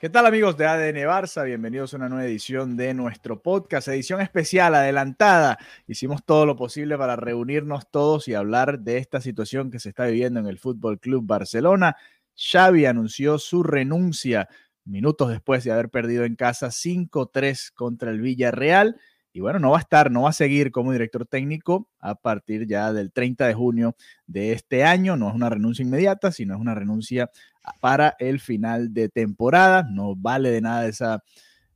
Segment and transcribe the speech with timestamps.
[0.00, 1.44] ¿Qué tal amigos de ADN Barça?
[1.44, 5.58] Bienvenidos a una nueva edición de nuestro podcast, edición especial, adelantada.
[5.86, 10.06] Hicimos todo lo posible para reunirnos todos y hablar de esta situación que se está
[10.06, 11.96] viviendo en el Fútbol Club Barcelona.
[12.34, 14.48] Xavi anunció su renuncia
[14.86, 18.98] minutos después de haber perdido en casa 5-3 contra el Villarreal.
[19.34, 22.66] Y bueno, no va a estar, no va a seguir como director técnico a partir
[22.66, 25.18] ya del 30 de junio de este año.
[25.18, 27.30] No es una renuncia inmediata, sino es una renuncia
[27.80, 29.84] para el final de temporada.
[29.88, 31.22] No vale de nada esa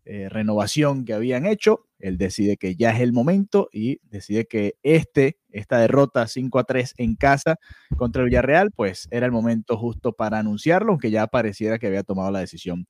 [0.06, 1.86] eh, renovación que habían hecho.
[1.98, 6.64] Él decide que ya es el momento y decide que este, esta derrota 5 a
[6.64, 7.56] 3 en casa
[7.96, 12.02] contra el Villarreal, pues era el momento justo para anunciarlo, aunque ya pareciera que había
[12.02, 12.86] tomado la decisión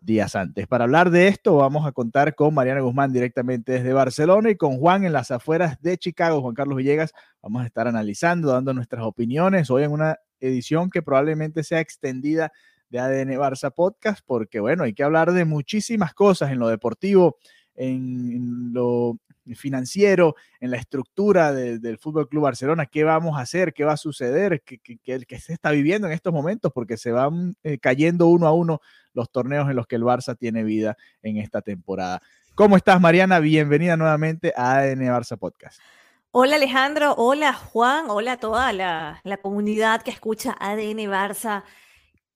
[0.00, 0.66] días antes.
[0.66, 4.78] Para hablar de esto, vamos a contar con Mariana Guzmán directamente desde Barcelona y con
[4.78, 7.12] Juan en las afueras de Chicago, Juan Carlos Villegas.
[7.42, 12.52] Vamos a estar analizando, dando nuestras opiniones hoy en una edición que probablemente sea extendida
[12.88, 17.38] de ADN Barça Podcast, porque bueno, hay que hablar de muchísimas cosas en lo deportivo,
[17.74, 19.18] en, lo
[19.54, 23.92] financiero, en la estructura de, del Fútbol Club Barcelona, qué vamos a hacer, qué va
[23.92, 28.46] a suceder, qué se está viviendo en estos momentos, porque se van eh, cayendo uno
[28.46, 28.80] a uno
[29.12, 32.22] los torneos en los que el Barça tiene vida en esta temporada.
[32.54, 33.38] ¿Cómo estás, Mariana?
[33.38, 35.78] Bienvenida nuevamente a ADN Barça Podcast.
[36.38, 41.64] Hola Alejandro, hola Juan, hola a toda la, la, comunidad que escucha ADN Barça.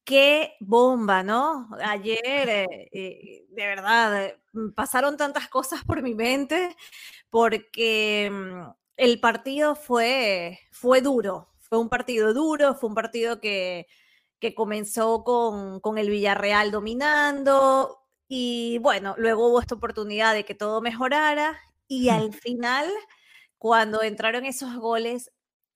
[0.05, 1.69] Qué bomba, ¿no?
[1.85, 4.39] Ayer, eh, eh, de verdad,
[4.75, 6.75] pasaron tantas cosas por mi mente
[7.29, 13.87] porque mm, el partido fue, fue duro, fue un partido duro, fue un partido que,
[14.39, 20.55] que comenzó con, con el Villarreal dominando y bueno, luego hubo esta oportunidad de que
[20.55, 22.91] todo mejorara y al final
[23.61, 25.31] cuando entraron esos goles,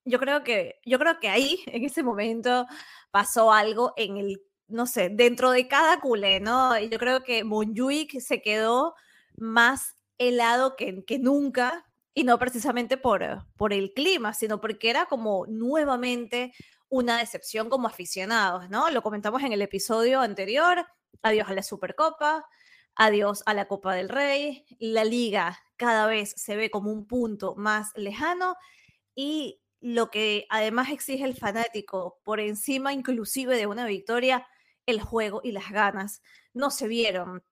[0.05, 2.65] yo creo que, yo creo que ahí, en ese momento,
[3.11, 6.77] pasó algo en el, no sé, dentro de cada culé, ¿no?
[6.79, 8.95] Yo creo que Monjuic se quedó
[9.37, 11.85] más helado que, que nunca,
[12.15, 13.23] y no precisamente por,
[13.55, 16.53] por el clima, sino porque era como nuevamente
[16.89, 18.89] una decepción como aficionados, ¿no?
[18.89, 20.87] Lo comentamos en el episodio anterior,
[21.21, 22.45] adiós a la Supercopa,
[22.95, 27.55] adiós a la Copa del Rey, la liga cada vez se ve como un punto
[27.55, 28.55] más lejano
[29.13, 34.47] y lo que además exige el fanático por encima inclusive de una victoria,
[34.85, 36.21] el juego y las ganas
[36.53, 37.43] no se vieron.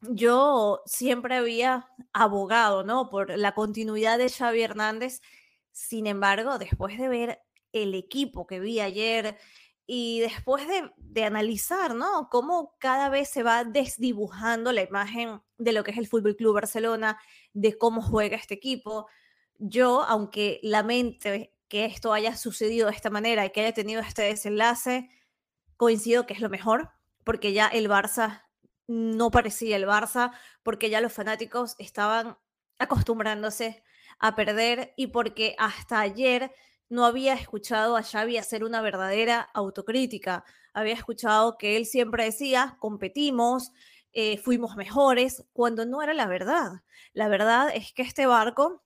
[0.00, 3.08] Yo siempre había abogado, ¿no?
[3.08, 5.20] Por la continuidad de Xavi Hernández.
[5.72, 7.40] Sin embargo, después de ver
[7.72, 9.36] el equipo que vi ayer
[9.86, 12.28] y después de, de, analizar, ¿no?
[12.30, 16.54] Cómo cada vez se va desdibujando la imagen de lo que es el Fútbol Club
[16.54, 17.18] Barcelona,
[17.52, 19.06] de cómo juega este equipo.
[19.58, 24.22] Yo, aunque lamente que esto haya sucedido de esta manera y que haya tenido este
[24.22, 25.08] desenlace,
[25.76, 26.90] coincido que es lo mejor,
[27.24, 28.42] porque ya el Barça
[28.86, 30.32] no parecía el Barça,
[30.62, 32.38] porque ya los fanáticos estaban
[32.78, 33.82] acostumbrándose
[34.18, 36.52] a perder y porque hasta ayer
[36.88, 40.44] no había escuchado a Xavi hacer una verdadera autocrítica.
[40.72, 43.72] Había escuchado que él siempre decía, competimos,
[44.12, 46.82] eh, fuimos mejores, cuando no era la verdad.
[47.12, 48.84] La verdad es que este barco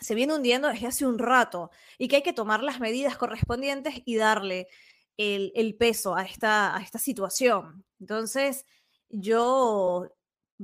[0.00, 4.02] se viene hundiendo desde hace un rato y que hay que tomar las medidas correspondientes
[4.04, 4.68] y darle
[5.16, 7.84] el, peso a esta, situación.
[8.00, 8.66] Entonces,
[9.08, 10.12] yo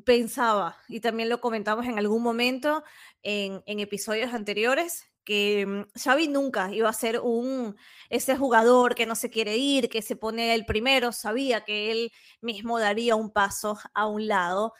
[0.04, 2.82] pensaba, y también lo comentamos en algún momento
[3.22, 7.76] en, en episodios anteriores, que mm, Xavi nunca iba a ser un
[8.08, 12.12] ese jugador que no se quiere ir, que se pone el primero, sabía que él
[12.40, 14.72] mismo daría un paso a un lado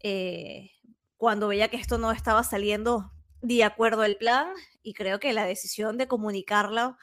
[0.00, 0.72] eh,
[1.16, 3.12] cuando veía que esto no estaba saliendo
[3.42, 4.48] de acuerdo al plan
[4.82, 6.96] y creo que la decisión de comunicarlo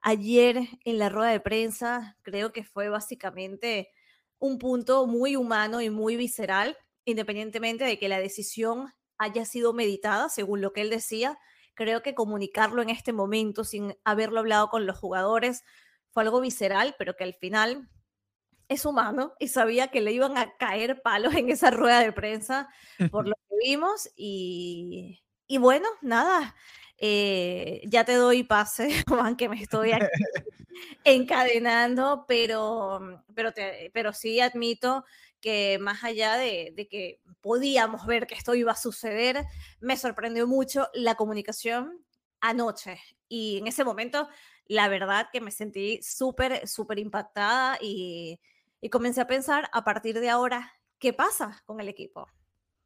[0.00, 0.56] ayer
[0.86, 3.90] en la rueda de prensa creo que fue básicamente
[4.38, 10.30] un punto muy humano y muy visceral, independientemente de que la decisión haya sido meditada,
[10.30, 11.38] según lo que él decía,
[11.76, 15.62] creo que comunicarlo en este momento sin haberlo hablado con los jugadores
[16.10, 17.88] fue algo visceral, pero que al final
[18.68, 22.68] es humano y sabía que le iban a caer palos en esa rueda de prensa
[23.12, 26.56] por lo que vimos y, y bueno, nada,
[26.98, 29.92] eh, ya te doy pase, Juan, que me estoy
[31.04, 33.52] encadenando, pero, pero,
[33.92, 35.04] pero sí admito
[35.46, 39.44] que más allá de, de, que podíamos ver que esto iba a suceder,
[39.78, 42.00] me sorprendió mucho la comunicación
[42.40, 42.98] anoche.
[43.28, 44.28] Y en ese momento,
[44.66, 48.40] la verdad que me sentí súper, súper impactada y,
[48.80, 52.26] y comencé a pensar a partir de ahora, ¿qué pasa con el equipo?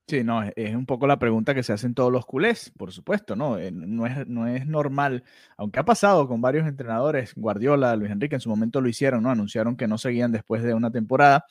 [0.06, 3.36] Sí, no, es, un poco la pregunta que se hacen todos los culés, por supuesto,
[3.36, 3.56] ¿no?
[3.56, 5.24] Eh, no es, no es normal,
[5.56, 9.30] aunque ha pasado con varios entrenadores, Guardiola, Luis Enrique en su momento lo hicieron, ¿no?
[9.30, 11.46] Anunciaron que no seguían después de una temporada,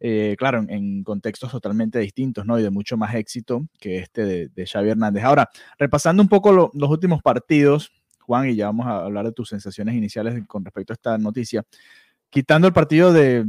[0.00, 2.58] eh, claro, en, contextos totalmente distintos, ¿no?
[2.58, 5.24] Y de mucho más éxito que este de, de Xavi Hernández.
[5.24, 5.48] Ahora,
[5.78, 9.94] repasando un poco los últimos partidos, Juan, y ya vamos a hablar de tus sensaciones
[9.94, 11.62] iniciales con respecto a esta noticia,
[12.30, 13.46] quitando el partido de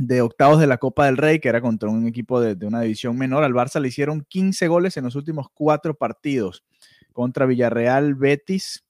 [0.00, 3.16] de octavos de la Copa del Rey, que era contra un equipo de, una división
[3.16, 3.44] menor.
[3.44, 6.64] Al Barça le hicieron 15 goles en los últimos cuatro partidos
[7.12, 8.84] contra Villarreal, Betis,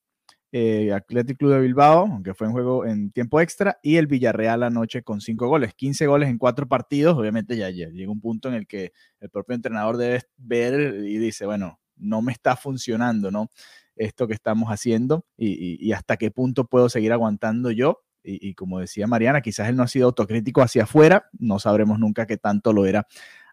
[0.51, 4.63] eh, Athletic Club de Bilbao, aunque fue en juego en tiempo extra, y el Villarreal
[4.63, 5.73] anoche con cinco goles.
[5.73, 9.55] 15 goles en cuatro partidos, obviamente ya, llega un punto en el que el propio
[9.55, 13.49] entrenador debe ver y dice, bueno, no me está funcionando, ¿no?
[13.95, 19.07] Esto que estamos haciendo y hasta qué punto puedo seguir aguantando yo y, como decía
[19.07, 22.85] Mariana, quizás él no ha sido autocrítico hacia afuera, no sabremos nunca qué tanto lo
[22.85, 23.07] era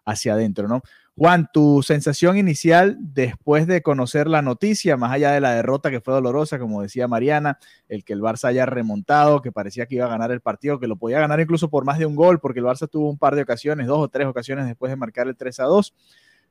[0.05, 0.81] hacia adentro, ¿no?
[1.19, 5.99] Juan, tu sensación inicial después de conocer la noticia, más allá de la derrota que
[5.99, 10.05] fue dolorosa, como decía Mariana, el que el Barça haya remontado, que parecía que iba
[10.05, 12.61] a ganar el partido, que lo podía ganar incluso por más de un gol, porque
[12.61, 15.35] el Barça tuvo un par de ocasiones, dos o tres ocasiones después de marcar el
[15.35, 15.93] 3 a 2,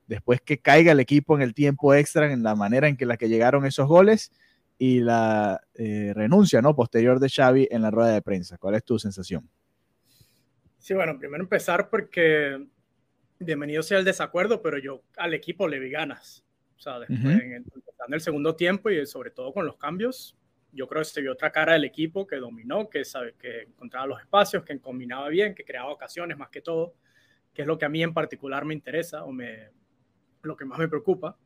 [0.07, 3.17] después que caiga el equipo en el tiempo extra, en la manera en que la
[3.17, 4.33] que llegaron esos goles,
[4.77, 6.77] y la eh, renuncia ¿no?
[6.77, 8.59] posterior de Xavi en la rueda de prensa.
[8.59, 9.49] ¿Cuál es tu sensación?
[10.77, 12.69] Sí, bueno, primero empezar porque
[13.39, 16.45] bienvenido sea el desacuerdo, pero yo al equipo le vi ganas.
[16.77, 17.65] O sea, después, en,
[18.13, 20.37] el, segundo tiempo y sobre todo con los cambios,
[20.73, 24.07] yo creo que se vio otra cara del equipo que dominó, que, sabe, que encontraba
[24.07, 26.95] los espacios, que combinaba bien, que creaba ocasiones más que todo,
[27.53, 29.71] que es lo que a mí en particular me interesa o me,
[30.43, 31.37] lo que más me preocupa.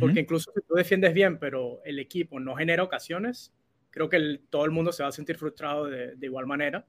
[0.00, 3.54] Porque incluso si tú defiendes bien, pero el equipo no genera ocasiones,
[3.90, 6.84] creo que todo el mundo se va a sentir frustrado de, igual manera.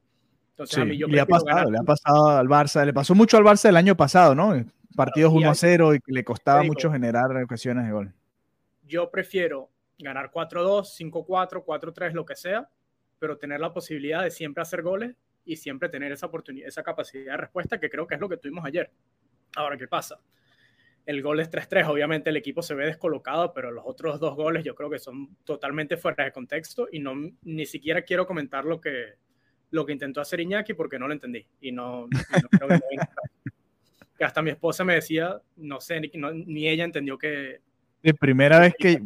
[0.58, 3.38] Entonces, a mí yo le ha pasado, le ha pasado al Barça, le pasó mucho
[3.38, 4.66] al Barça el año pasado, ¿no?
[4.96, 8.12] Partidos 1 a 0 y le costaba mucho generar ocasiones de gol.
[8.82, 9.70] Yo prefiero
[10.00, 12.68] ganar 4-2, 5-4, 4-3, lo que sea,
[13.20, 15.16] pero tener la posibilidad de siempre hacer goles
[15.46, 18.38] y siempre tener esa oportunidad, esa capacidad de respuesta que creo que es lo que
[18.38, 18.90] tuvimos ayer.
[19.56, 20.20] Ahora, ¿qué pasa?
[21.06, 24.64] El gol es 3-3, obviamente el equipo se ve descolocado, pero los otros dos goles
[24.64, 27.14] yo creo que son totalmente fuera de contexto y no
[27.44, 29.14] ni siquiera quiero comentar lo que,
[29.72, 32.08] lo que intentó hacer Iñaki porque no lo entendí y no,
[32.52, 32.68] creo
[34.18, 36.12] que, hasta mi esposa me decía, no sé, ni,
[36.46, 37.62] ni ella entendió que...
[38.02, 39.02] De primera vez que,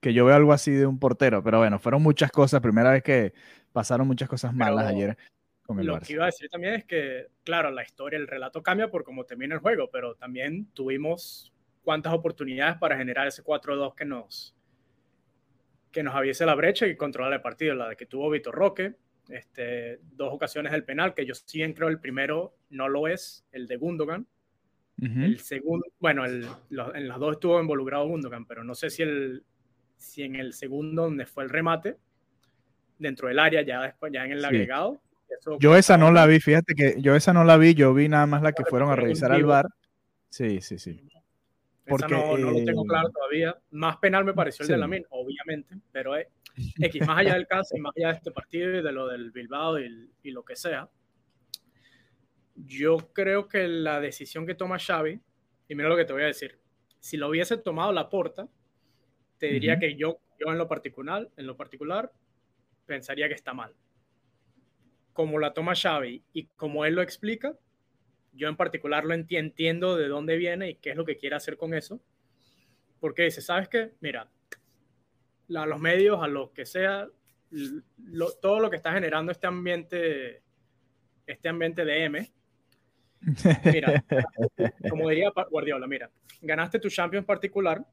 [0.00, 3.02] que yo veo algo así de un portero, pero bueno, fueron muchas cosas, primera vez
[3.02, 3.32] que
[3.72, 5.16] pasaron muchas cosas malas ayer
[5.68, 9.02] lo que iba a decir también es que, claro, la historia, el relato cambia por
[9.02, 11.52] cómo termina el juego, pero también tuvimos
[11.82, 14.54] cuántas oportunidades para generar ese 4-2 que nos,
[15.90, 17.74] que nos aviese la brecha y controlar el partido.
[17.74, 18.94] La de que tuvo Vitor Roque,
[19.28, 23.66] este, dos ocasiones del penal, que yo sí creo el primero no lo es, el
[23.66, 24.26] de Gundogan.
[24.96, 29.42] El segundo, bueno, el, en las dos estuvo involucrado Gundogan, pero no sé si, el,
[29.96, 31.96] si en el segundo, donde fue el remate,
[32.98, 35.00] dentro del área, ya después, ya en el agregado,
[35.58, 38.26] yo esa no la vi, fíjate que yo esa no la vi, yo vi nada
[38.26, 39.68] más la que fueron a revisar al bar.
[40.28, 41.00] Sí, sí, sí.
[41.86, 43.56] Porque, no, no, lo tengo eh, claro todavía.
[43.72, 46.26] Más penal me pareció el de la Min, obviamente, pero es
[46.80, 49.30] X, más allá del caso y más allá de este partido y de lo del
[49.30, 50.88] Bilbao y, y, lo que sea.
[52.54, 55.20] Yo creo que la decisión que toma Xavi,
[55.68, 56.58] y mira lo que te voy a decir,
[57.00, 58.48] si lo hubiese tomado la porta,
[59.38, 62.12] te diría que yo, yo en lo particular, en lo particular,
[62.86, 63.74] pensaría que está mal
[65.14, 67.56] como la toma Xavi y como él lo explica,
[68.32, 71.56] yo en particular lo entiendo de dónde viene y qué es lo que quiere hacer
[71.56, 72.02] con eso.
[72.98, 73.92] Porque dice, ¿sabes qué?
[74.00, 74.28] Mira,
[75.48, 77.08] a los medios, a lo que sea,
[78.40, 80.42] todo lo que está generando este ambiente,
[81.26, 82.32] este ambiente de M,
[83.64, 84.04] mira,
[84.90, 86.10] como diría Guardiola, mira,
[86.40, 87.84] ganaste tu Champions particular,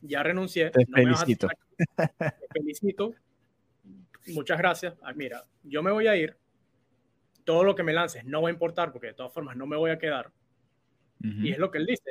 [0.00, 0.70] ya renuncié.
[0.70, 1.48] Te felicito.
[1.96, 3.14] te felicito.
[4.28, 4.94] Muchas gracias.
[5.02, 6.36] Ah, mira, yo me voy a ir
[7.44, 9.76] todo lo que me lances no va a importar porque de todas formas no me
[9.76, 10.32] voy a quedar.
[11.20, 12.10] Y es lo que él dice.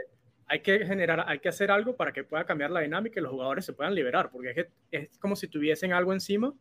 [0.53, 3.31] Hay que generar, hay que hacer algo para que pueda cambiar la dinámica y los
[3.31, 6.53] jugadores se puedan liberar, porque es, es como si tuviesen algo encima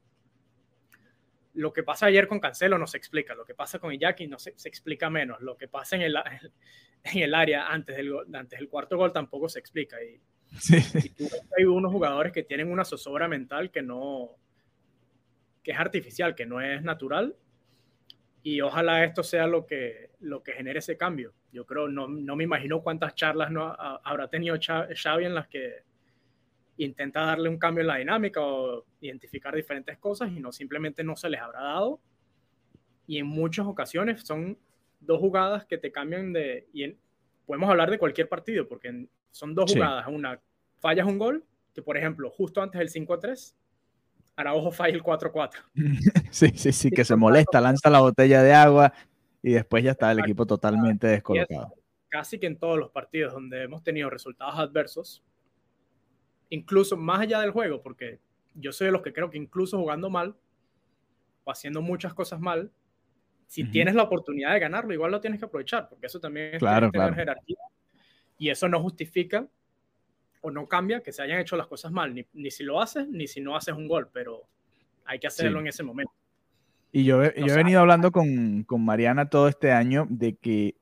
[1.54, 4.38] lo que pasa ayer con Cancelo no se explica, lo que pasa con Iñaki no
[4.38, 6.16] se, se explica menos, lo que pasa en el,
[7.04, 9.96] en el área antes del, antes del cuarto gol tampoco se explica.
[10.02, 10.20] Y,
[11.58, 14.36] hay unos jugadores que tienen una zozobra mental que no,
[15.62, 17.34] que es artificial, que no es natural.
[18.42, 21.32] Y ojalá esto sea lo que, lo que genere ese cambio.
[21.52, 25.84] Yo creo, no, no me imagino cuántas charlas no habrá tenido Xavi en las que
[26.76, 31.14] intenta darle un cambio en la dinámica o identificar diferentes cosas y no simplemente no
[31.14, 32.00] se les habrá dado.
[33.06, 34.58] Y en muchas ocasiones son
[35.00, 36.66] dos jugadas que te cambian de...
[36.72, 36.96] Y
[37.46, 40.06] podemos hablar de cualquier partido porque son dos jugadas.
[40.08, 40.40] Una,
[40.80, 41.44] fallas un gol,
[41.74, 43.54] que por ejemplo, justo antes del 5-3,
[44.36, 45.50] Araujo falla el 4-4.
[46.30, 48.92] sí, sí, sí, que se molesta, lanza la botella de agua
[49.42, 51.74] y después ya está el equipo totalmente descolocado.
[52.08, 55.22] Casi que en todos los partidos donde hemos tenido resultados adversos,
[56.50, 58.20] incluso más allá del juego, porque
[58.54, 60.36] yo soy de los que creo que incluso jugando mal
[61.44, 62.70] o haciendo muchas cosas mal,
[63.46, 66.58] si tienes la oportunidad de ganarlo, igual lo tienes que aprovechar, porque eso también es
[66.58, 67.58] claro, jerarquía.
[68.38, 69.46] Y eso no justifica
[70.42, 73.26] o no cambia que se hayan hecho las cosas mal, ni, si lo haces, ni
[73.26, 74.42] si no haces un gol, pero
[75.04, 76.12] hay que hacerlo en ese momento.
[76.92, 80.74] Y yo, yo he venido hablando con, con Mariana todo este año de que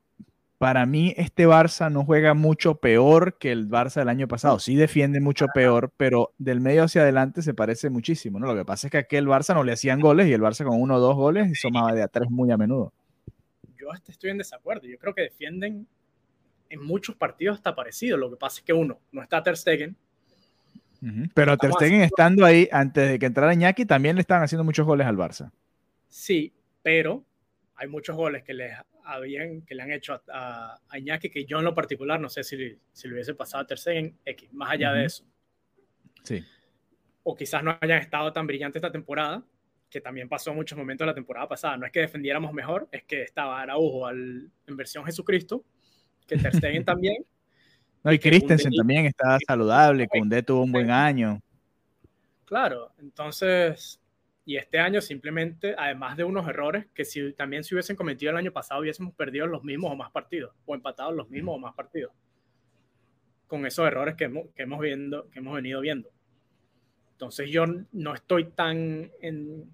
[0.60, 4.58] para mí este Barça no juega mucho peor que el Barça del año pasado.
[4.58, 8.46] Sí defiende mucho peor, pero del medio hacia adelante se parece muchísimo, ¿no?
[8.46, 10.78] Lo que pasa es que aquel Barça no le hacían goles y el Barça con
[10.78, 12.92] uno o dos goles sumaba de a tres muy a menudo.
[13.78, 14.86] Yo estoy en desacuerdo.
[14.86, 15.86] Yo creo que defienden
[16.70, 18.16] en muchos partidos hasta parecido.
[18.16, 19.96] Lo que pasa es que uno, no está Ter Stegen.
[21.34, 24.86] Pero Ter Stegen estando ahí antes de que entrara Iñaki también le estaban haciendo muchos
[24.86, 25.50] goles al Barça.
[26.08, 27.24] Sí, pero
[27.76, 28.72] hay muchos goles que les
[29.04, 32.44] habían, que le han hecho a, a, Iñaki, que yo en lo particular no sé
[32.44, 35.24] si, si le hubiese pasado a Ter en X, más allá de eso.
[36.22, 36.44] Sí.
[37.22, 39.42] O quizás no hayan estado tan brillantes esta temporada,
[39.88, 41.76] que también pasó en muchos momentos la temporada pasada.
[41.76, 45.64] No es que defendiéramos mejor, es que estaba Araujo al, en versión Jesucristo,
[46.30, 47.16] que Ter Stegen también.
[48.02, 51.38] No, y Christensen también estaba saludable, Kunde tuvo un buen año.
[52.46, 54.00] Claro, entonces
[54.50, 58.36] y este año simplemente, además de unos errores que si también se hubiesen cometido el
[58.36, 61.72] año pasado, hubiésemos perdido los mismos o más partidos, o empatado los mismos o más
[61.74, 62.12] partidos,
[63.46, 66.10] con esos errores que hemos, que hemos, viendo, que hemos venido viendo.
[67.12, 69.70] Entonces yo no estoy tan en,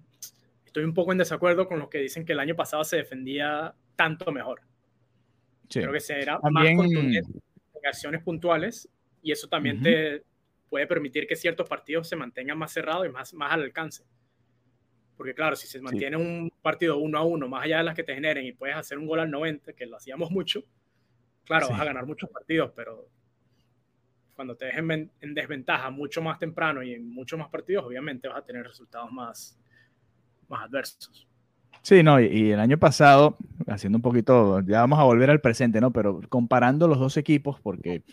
[0.63, 3.73] estoy un poco en desacuerdo con los que dicen que el año pasado se defendía
[3.95, 4.61] tanto mejor.
[5.69, 7.39] Creo que se era más contundente
[7.73, 8.89] en acciones puntuales
[9.21, 10.23] y eso también te
[10.69, 14.03] puede permitir que ciertos partidos se mantengan más cerrados y más, más al alcance.
[15.15, 18.03] Porque claro, si se mantiene un partido uno a uno, más allá de las que
[18.03, 20.63] te generen y puedes hacer un gol al 90, que lo hacíamos mucho,
[21.43, 23.09] claro, vas a ganar muchos partidos, pero
[24.35, 28.37] cuando te dejen en desventaja mucho más temprano y en muchos más partidos, obviamente vas
[28.37, 29.57] a tener resultados más,
[30.47, 31.27] más adversos.
[31.81, 35.79] Sí, no, y, el año pasado, haciendo un poquito, ya vamos a volver al presente,
[35.79, 35.91] ¿no?
[35.91, 38.03] Pero comparando los dos equipos, porque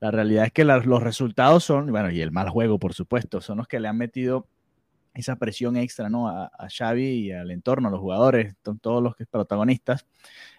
[0.00, 3.58] la realidad es que los resultados son, bueno, y el mal juego, por supuesto, son
[3.58, 4.48] los que le han metido
[5.14, 6.28] esa presión extra ¿no?
[6.28, 10.06] a, Xavi y al entorno, a los jugadores, todos los protagonistas.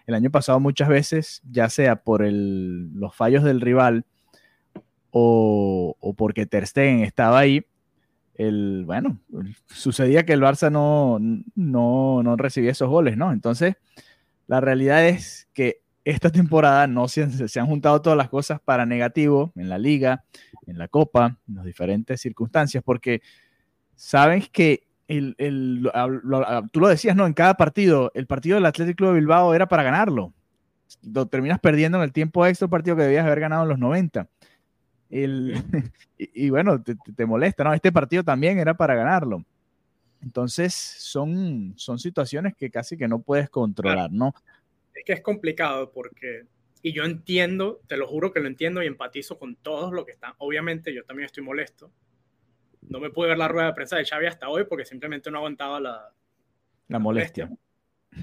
[0.06, 4.04] El año pasado muchas veces, ya sea por los fallos del rival
[5.10, 7.66] o, o, porque Ter Stegen estaba ahí,
[8.34, 9.18] el, bueno,
[9.66, 11.18] sucedía que el Barça no,
[11.54, 13.32] no, no recibía esos goles, ¿no?
[13.32, 13.76] Entonces,
[14.46, 18.60] la realidad es que esta temporada no se han, se han, juntado todas las cosas
[18.60, 20.24] para negativo en la liga,
[20.66, 23.22] en la copa, en las diferentes circunstancias, porque
[23.94, 25.90] sabes que el, el,
[26.72, 27.26] tú lo decías, ¿no?
[27.26, 30.32] En cada partido, el partido del Atlético de Bilbao era para ganarlo.
[31.02, 33.78] Lo terminas perdiendo en el tiempo extra, el partido que debías haber ganado en los
[33.78, 34.28] 90.
[35.12, 35.54] El,
[36.18, 37.72] y, bueno, te, te, molesta, ¿no?
[37.72, 39.44] Este partido también era para ganarlo.
[40.20, 44.34] Entonces, son, son situaciones que casi que no puedes controlar, ¿no?
[44.92, 46.46] Es que es complicado porque,
[46.82, 50.12] y yo entiendo, te lo juro que lo entiendo y empatizo con todos los que
[50.12, 50.32] están.
[50.38, 51.92] Obviamente, yo también estoy molesto
[52.88, 55.38] no me pude ver la rueda de prensa de Xavi hasta hoy porque simplemente no
[55.38, 56.12] aguantaba la,
[56.88, 57.50] la molestia.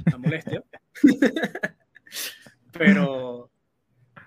[0.06, 0.64] La molestia.
[2.72, 3.49] pero,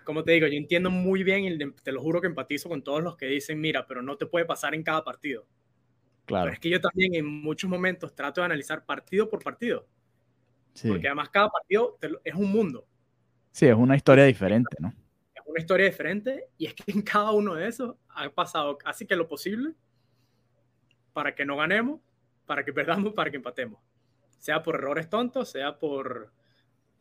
[0.05, 3.03] como te digo, yo entiendo muy bien y te lo juro que empatizo con todos
[3.03, 5.47] los que dicen, mira, pero no te puede pasar en cada partido.
[6.25, 6.45] Claro.
[6.45, 9.87] Pero es que yo también en muchos momentos trato de analizar partido por partido.
[10.75, 10.89] Sí.
[10.89, 12.87] Porque además cada partido es un mundo.
[13.51, 14.89] Sí, es una historia diferente, ¿no?
[15.35, 19.07] Es una historia diferente y es que en cada uno de esos ha pasado casi
[19.07, 19.75] que lo posible
[21.13, 22.01] para que no ganemos,
[22.47, 23.81] para que perdamos, para que empatemos.
[24.39, 26.33] Sea por errores tontos, sea por...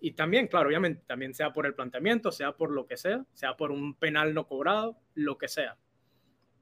[0.04, 3.56] Y también, claro, obviamente, también sea por el planteamiento, sea por lo que sea, sea
[3.56, 5.78] por un penal no cobrado, lo que sea.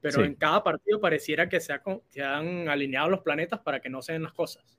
[0.02, 1.72] Pero en cada partido pareciera que se,
[2.22, 4.78] han alineado los planetas para que no se den las cosas.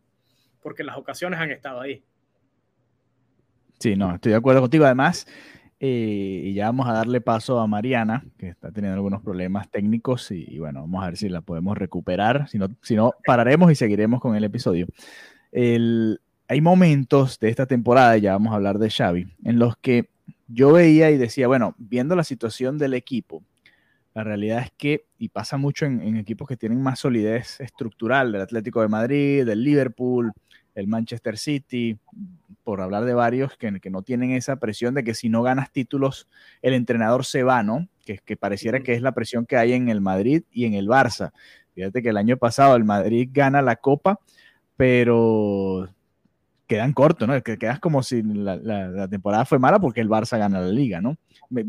[0.62, 2.04] porque las ocasiones han estado ahí.
[3.80, 4.86] Sí, no, estoy de acuerdo contigo.
[4.86, 5.26] Además,
[5.80, 10.30] eh, y ya vamos a darle paso a Mariana, que está teniendo algunos problemas técnicos
[10.30, 12.48] y, bueno, vamos a ver si la podemos recuperar.
[12.48, 14.86] Si no, si no pararemos y seguiremos con el episodio.
[16.52, 20.10] Hay momentos de esta temporada, ya vamos a hablar de Xavi, en los que
[20.50, 23.42] yo veía y decía, bueno, viendo la situación del equipo,
[24.14, 28.34] la realidad es que, y pasa mucho en, en equipos que tienen más solidez estructural,
[28.34, 30.34] del Atlético de Madrid, del Liverpool,
[30.76, 31.98] el Manchester City,
[32.66, 35.72] por hablar de varios que, que, no tienen esa presión de que si no ganas
[35.72, 36.28] títulos,
[36.62, 37.88] el entrenador se va, ¿no?
[38.06, 40.90] Que, que pareciera que es la presión que hay en el Madrid y en el
[40.90, 41.32] Barça.
[41.76, 44.20] Fíjate que el año pasado el Madrid gana la Copa,
[44.76, 45.88] pero
[46.72, 47.44] quedan cortos, ¿no?
[47.44, 51.18] Que quedas como si la, temporada fue mala porque el Barça gana la liga, ¿no?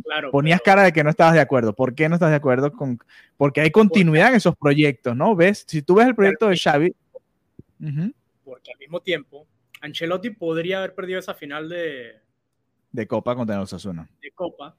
[0.05, 1.75] Claro, Ponías cara de que no estabas de acuerdo.
[1.75, 3.01] ¿Por qué no estás de acuerdo con...?
[3.37, 5.35] Porque hay continuidad en esos proyectos, ¿no?
[5.35, 5.65] ¿Ves?
[5.67, 6.95] Si tú ves el proyecto de Xavi...
[8.45, 9.49] Porque al mismo tiempo
[9.81, 12.21] Ancelotti podría haber perdido esa final de,
[12.93, 14.09] de Copa contra el Osasuna.
[14.21, 14.77] De Copa.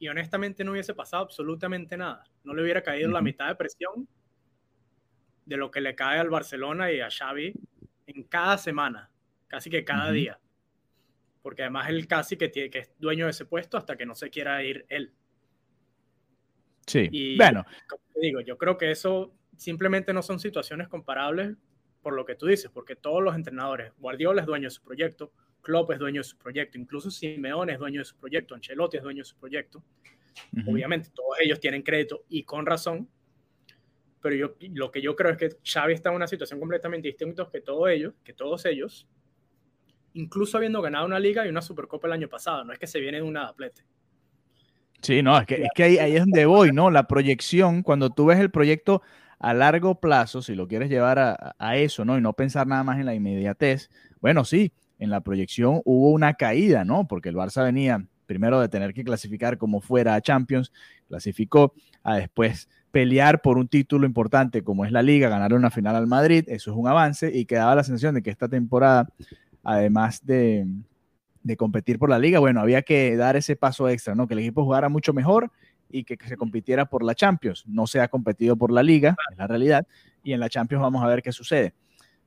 [0.00, 2.24] Y honestamente no hubiese pasado absolutamente nada.
[2.42, 4.08] No le hubiera caído la mitad de presión
[5.46, 7.54] de lo que le cae al Barcelona y a Xavi
[8.08, 9.11] en cada semana,
[9.52, 10.40] casi que cada día.
[11.42, 14.14] Porque además él casi que, tiene, que es dueño de ese puesto hasta que no
[14.14, 15.12] se quiera ir él.
[16.86, 17.66] Sí, y, bueno.
[17.86, 21.54] Como te digo, yo creo que eso simplemente no son situaciones comparables
[22.00, 25.32] por lo que tú dices, porque todos los entrenadores, Guardiola es dueño de su proyecto,
[25.60, 29.02] Klopp es dueño de su proyecto, incluso Simeone es dueño de su proyecto, Ancelotti es
[29.02, 29.84] dueño de su proyecto.
[30.66, 33.06] Obviamente, todos ellos tienen crédito y con razón,
[34.22, 37.48] pero yo, lo que yo creo es que Xavi está en una situación completamente distinta
[37.52, 39.06] que todos ellos, que todos ellos,
[40.14, 43.00] incluso habiendo ganado una liga y una supercopa el año pasado, no es que se
[43.00, 43.82] viene de una atlete.
[45.02, 46.90] Sí, no, es que, es que ahí, es donde voy, ¿no?
[46.90, 49.02] La proyección, cuando tú ves el proyecto
[49.40, 52.16] a largo plazo, si lo quieres llevar a, eso, ¿no?
[52.16, 53.90] Y no pensar nada más en la inmediatez,
[54.20, 57.08] bueno, sí, en la proyección hubo una caída, ¿no?
[57.08, 60.72] Porque el Barça venía primero de tener que clasificar como fuera a Champions,
[61.08, 61.74] clasificó
[62.04, 66.06] a después pelear por un título importante como es la liga, ganar una final al
[66.06, 69.08] Madrid, eso es un avance y quedaba la sensación de que esta temporada,
[69.62, 70.66] además de,
[71.42, 74.26] de competir por la liga, bueno, había que dar ese paso extra, ¿no?
[74.26, 75.50] Que el equipo jugara mucho mejor
[75.92, 77.64] y que, se compitiera por la Champions.
[77.66, 79.86] No se ha competido por la liga, es la realidad,
[80.24, 81.74] y en la Champions vamos a ver qué sucede.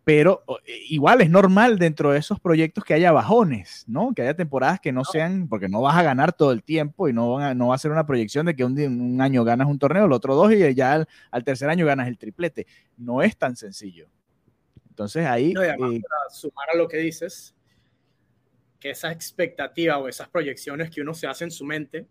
[0.04, 4.13] Pero e, igual es normal dentro de esos proyectos que haya bajones, ¿no?
[4.13, 7.13] Que haya temporadas que no sean, porque no vas a ganar todo el tiempo y
[7.13, 10.06] no, no va a ser una proyección de que un, un, año ganas un torneo,
[10.06, 12.67] el otro dos y ya al, tercer año ganas el triplete.
[12.98, 14.08] No es tan sencillo.
[14.95, 15.51] Entonces ahí...
[15.51, 17.53] No, eh, para sumar a lo que dices,
[18.79, 22.08] que esa expectativa o esas proyecciones que uno se hace en su mente,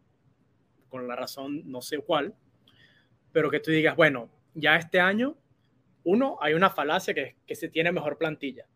[0.91, 2.35] con la razón no sé cuál,
[3.33, 5.35] pero que tú digas, bueno, ya este año,
[6.05, 8.67] uno, hay una falacia que, que se tiene mejor plantilla.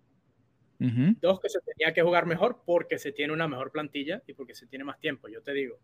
[1.21, 4.55] Dos, que se tenía que jugar mejor porque se tiene una mejor plantilla y porque
[4.55, 5.29] se tiene más tiempo.
[5.29, 5.81] Yo te digo,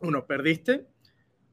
[0.00, 0.86] uno, perdiste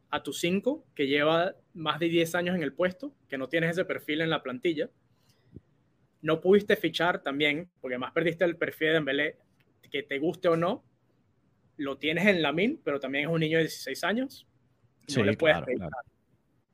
[0.10, 3.72] a tu cinco, que lleva más de 10 años en el puesto, que no tienes
[3.72, 4.90] ese perfil en la plantilla.
[6.24, 9.38] No pudiste fichar también, porque más perdiste el perfil de Dembélé,
[9.92, 10.84] que te guste o no,
[11.78, 14.48] lo tienes en la min, pero también es un niño de 16 años.
[15.08, 15.92] Sí, le puedes claro,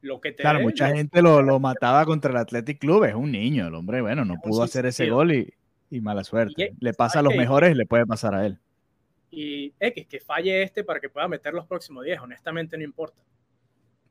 [0.01, 3.31] Lo que te claro, mucha gente lo, lo, mataba contra el Athletic Club, es un
[3.31, 5.53] niño, el hombre, bueno, no pudo hacer ese gol y,
[5.89, 6.73] y mala suerte.
[6.79, 8.59] le pasa a los mejores, le puede pasar a él.
[9.31, 13.21] Y X, que falle este para que pueda meter los próximos 10, honestamente no importa.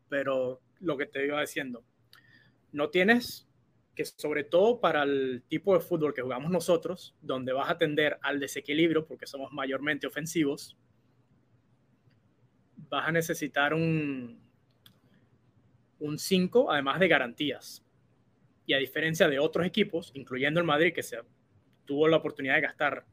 [0.09, 1.83] Pero lo que te iba diciendo,
[2.72, 3.48] no tienes
[3.99, 8.17] que sobre todo para el tipo de fútbol que jugamos nosotros, donde vas a tender
[8.23, 10.79] al desequilibrio, porque somos mayormente ofensivos,
[12.89, 14.41] vas a necesitar un
[15.99, 17.85] un 5, además de garantías.
[18.67, 21.19] Y a diferencia de otros equipos, incluyendo el Madrid, que se
[21.85, 23.05] tuvo la oportunidad de gastar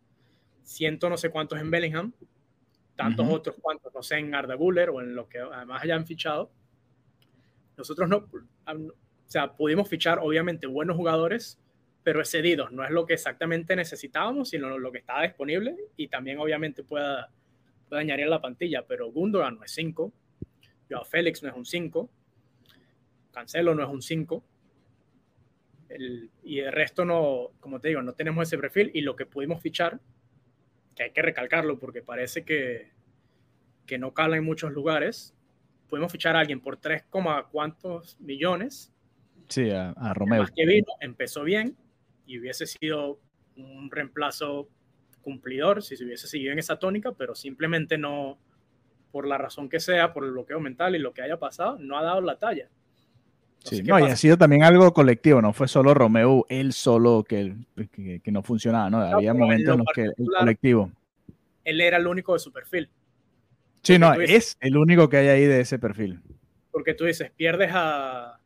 [0.62, 2.14] ciento no sé cuántos en Bellingham,
[2.96, 6.52] tantos otros cuantos, no sé, en Arda Guller o en lo que además hayan fichado,
[7.76, 8.30] nosotros no,
[9.28, 11.60] o sea, pudimos fichar obviamente buenos jugadores,
[12.04, 12.72] pero excedidos.
[12.72, 17.32] No es lo que exactamente necesitábamos, sino lo que estaba disponible y también obviamente pueda,
[17.90, 18.86] puede añadir la plantilla.
[18.88, 20.14] Pero Gundogan no es 5,
[20.90, 22.10] Joao Félix no es un 5,
[23.32, 24.44] Cancelo no es un 5.
[26.44, 29.62] y el resto no, como te digo, no tenemos ese perfil y lo que pudimos
[29.62, 30.00] fichar,
[30.96, 32.92] que hay que recalcarlo porque parece que,
[33.88, 35.36] que no cala en muchos lugares,
[35.90, 37.06] pudimos fichar a alguien por 3,
[37.52, 38.95] cuántos millones
[39.48, 40.46] Sí, a, Romeo.
[40.56, 41.76] que vino, empezó bien
[42.26, 43.20] y hubiese sido
[43.58, 44.68] un reemplazo
[45.22, 48.38] cumplidor si se hubiese seguido en esa tónica, pero simplemente no,
[49.12, 51.98] por la razón que sea, por el bloqueo mental y lo que haya pasado, no
[51.98, 52.70] ha dado la talla.
[53.60, 57.56] sí, no, y ha sido también algo colectivo, no fue solo Romeo, él solo que,
[57.92, 59.00] que, no funcionaba, ¿no?
[59.00, 60.92] Había momentos en los que el colectivo.
[61.64, 62.90] Él era el único de su perfil.
[63.82, 66.20] Sí, no, es el único que hay ahí de ese perfil.
[66.72, 68.40] Porque tú dices, pierdes a,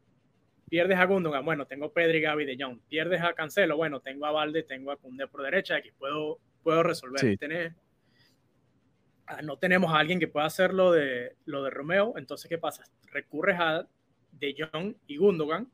[0.69, 2.79] pierdes a Gundogan, bueno, tengo Pedri, Gaby, De Jong.
[2.87, 6.83] Pierdes a Cancelo, bueno, tengo a Valde, tengo a Cunde por derecha, aquí puedo, puedo
[6.83, 7.37] resolver.
[9.25, 12.57] Ah, no tenemos a alguien que pueda hacer lo de, lo de Romeo, entonces, ¿qué
[12.57, 12.83] pasa?
[13.11, 13.87] Recurres a
[14.31, 15.69] De Jong y Gundogan,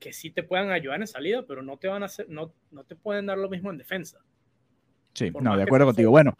[0.00, 2.84] que sí te puedan ayudar en salida, pero no te van a hacer, no, no
[2.84, 4.18] te pueden dar lo mismo en defensa.
[5.12, 6.10] Sí, no, de acuerdo contigo.
[6.10, 6.36] Bueno,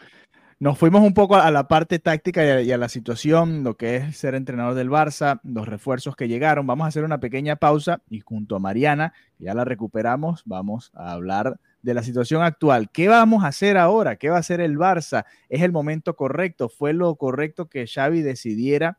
[0.65, 4.17] nos fuimos un poco a la parte táctica y a, la situación, lo que es
[4.17, 6.67] ser entrenador del Barça, los refuerzos que llegaron.
[6.67, 10.91] Vamos a hacer una pequeña pausa y junto a Mariana, que ya la recuperamos, vamos
[10.95, 12.89] a hablar de la situación actual.
[12.91, 14.17] ¿Qué vamos a hacer ahora?
[14.17, 15.27] ¿Qué va a hacer el Barça?
[15.51, 16.71] ¿Es el momento correcto?
[16.71, 18.97] ¿Fue lo correcto que Xavi decidiera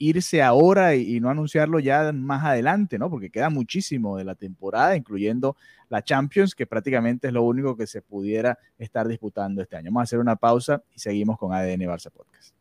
[0.00, 3.10] irse ahora y, no anunciarlo ya más adelante, ¿no?
[3.10, 5.56] Porque queda muchísimo de la temporada, incluyendo
[5.90, 9.90] la Champions, que prácticamente es lo único que se pudiera estar disputando este año.
[9.90, 12.54] Vamos a hacer una pausa y seguimos con ADN Barça Podcast.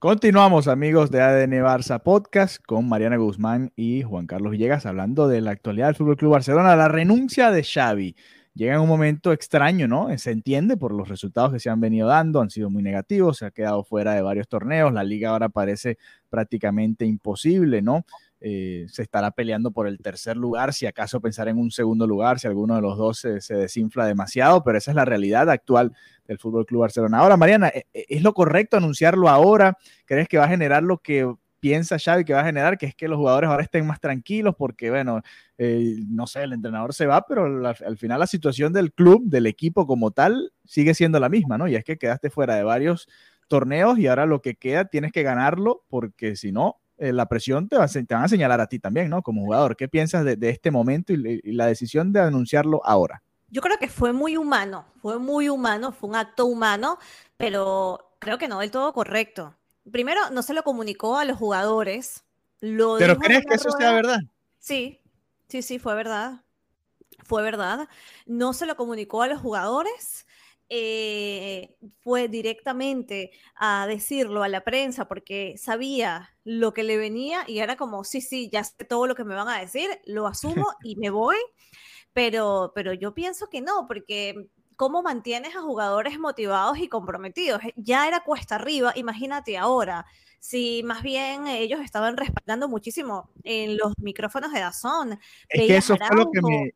[0.00, 5.40] Continuamos, amigos de ADN Barça Podcast, con Mariana Guzmán y Juan Carlos Villegas hablando de
[5.40, 8.16] la actualidad del Fútbol Club Barcelona, la renuncia de Xavi
[8.56, 10.08] llega en un momento extraño, ¿no?
[10.16, 13.46] Se entiende por los resultados que se han venido dando, han sido muy negativos, se
[13.46, 15.98] ha quedado fuera de varios torneos, la liga ahora parece
[16.30, 18.06] prácticamente imposible, ¿no?
[18.40, 22.38] Eh, se estará peleando por el tercer lugar, si acaso pensar en un segundo lugar,
[22.38, 25.92] si alguno de los dos se, desinfla demasiado, pero esa es la realidad actual
[26.26, 27.18] del Fútbol Club Barcelona.
[27.18, 29.76] Ahora, Mariana, ¿e, e, ¿es lo correcto anunciarlo ahora?
[30.06, 31.30] ¿Crees que va a generar lo que
[31.66, 34.54] piensa Xavi que va a generar, que es que los jugadores ahora estén más tranquilos
[34.56, 35.22] porque, bueno,
[35.58, 39.46] eh, no sé, el entrenador se va, pero al final la situación del club, del
[39.46, 41.66] equipo como tal, sigue siendo la misma, ¿no?
[41.66, 43.08] Y es que quedaste fuera de varios
[43.48, 47.68] torneos y ahora lo que queda tienes que ganarlo porque si no, eh, la presión
[47.68, 49.22] te, va, te, van a señalar a ti también, ¿no?
[49.22, 49.76] Como jugador.
[49.76, 53.24] ¿Qué piensas de, este momento y la decisión de anunciarlo ahora?
[53.50, 56.98] Yo creo que fue muy humano, fue muy humano, fue un acto humano,
[57.36, 59.56] pero creo que no del todo correcto
[59.90, 62.24] primero no se lo comunicó a los jugadores.
[62.60, 64.18] Lo ¿Pero crees que eso sea verdad?
[64.58, 65.00] Sí,
[65.48, 66.44] sí, sí, fue verdad.
[67.24, 67.88] Fue verdad.
[68.26, 70.26] No se lo comunicó a los jugadores.
[70.68, 77.60] Eh, fue directamente a decirlo a la prensa porque sabía lo que le venía y
[77.60, 80.66] era como, sí, sí, ya sé todo lo que me van a decir, lo asumo
[80.82, 81.36] y me voy.
[82.12, 87.62] Pero, pero yo pienso que no, porque ¿cómo mantienes a jugadores motivados y comprometidos?
[87.64, 90.06] Eh, ya era cuesta arriba, imagínate ahora.
[90.38, 95.18] Si más bien ellos estaban respaldando muchísimo en los micrófonos de Dazón.
[95.48, 96.74] Es que eso fue lo que me...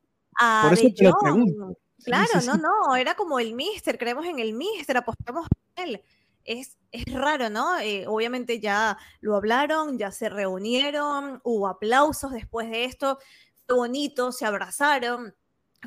[0.63, 1.77] Por eso te lo pregunto.
[2.03, 6.03] Claro, no, no, era como el Mister, creemos en el Mister, apostamos en él.
[6.45, 7.79] Es, es raro, ¿no?
[7.79, 13.19] Eh, obviamente ya lo hablaron, ya se reunieron, hubo aplausos después de esto,
[13.67, 15.35] fue bonito, se abrazaron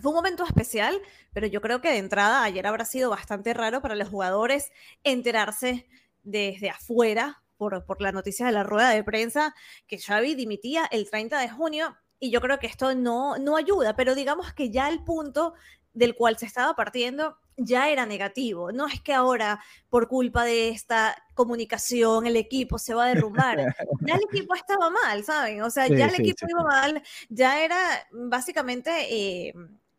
[0.01, 0.99] fue un momento especial,
[1.33, 4.71] pero yo creo que de entrada ayer habrá sido bastante raro para los jugadores
[5.03, 5.87] enterarse
[6.23, 9.53] desde afuera por, por la noticia de la rueda de prensa
[9.87, 13.95] que Xavi dimitía el 30 de junio y yo creo que esto no, no ayuda,
[13.95, 15.53] pero digamos que ya el punto
[15.93, 18.71] del cual se estaba partiendo ya era negativo.
[18.71, 23.57] No es que ahora, por culpa de esta comunicación, el equipo se va a derrumbar.
[24.07, 25.61] Ya el equipo estaba mal, ¿saben?
[25.61, 27.77] O sea, ya el equipo iba mal, ya era
[28.11, 29.53] básicamente eh,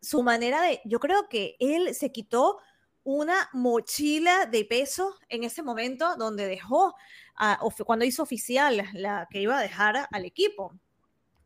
[0.05, 2.59] su manera de, yo creo que él se quitó
[3.03, 6.95] una mochila de peso en ese momento donde dejó,
[7.85, 10.73] cuando hizo oficial la que iba a dejar al equipo.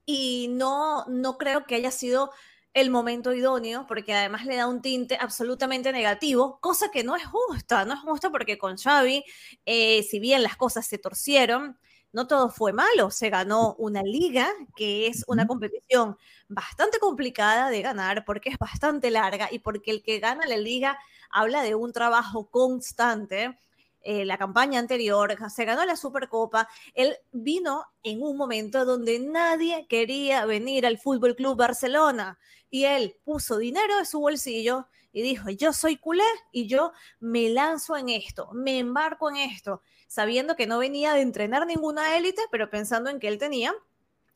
[0.06, 2.32] Y no, no creo que haya sido
[2.74, 7.26] el momento idóneo, porque además le da un tinte absolutamente negativo, cosa que no es
[7.26, 9.24] justa, no es justa porque con Xavi,
[9.65, 11.80] eh, si bien las cosas se torcieron,
[12.12, 16.17] no todo fue malo, se ganó una liga, que es una competición
[16.48, 20.98] bastante complicada de ganar porque es bastante larga y porque el que gana la liga
[21.30, 23.60] habla de un trabajo constante.
[24.02, 29.88] Eh, la campaña anterior, se ganó la Supercopa, él vino en un momento donde nadie
[29.89, 35.50] quería venir al Fútbol Club Barcelona y él puso dinero de su bolsillo y dijo,
[35.50, 40.67] yo soy culé y yo me lanzo en esto, me embarco en esto sabiendo que
[40.67, 43.74] no venía de entrenar ninguna élite, pero pensando en que él tenía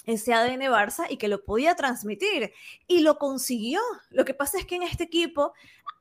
[0.06, 2.54] ese ADN Barça y que lo podía transmitir.
[2.88, 3.82] Y lo consiguió.
[4.12, 5.54] Lo que pasa es que en este equipo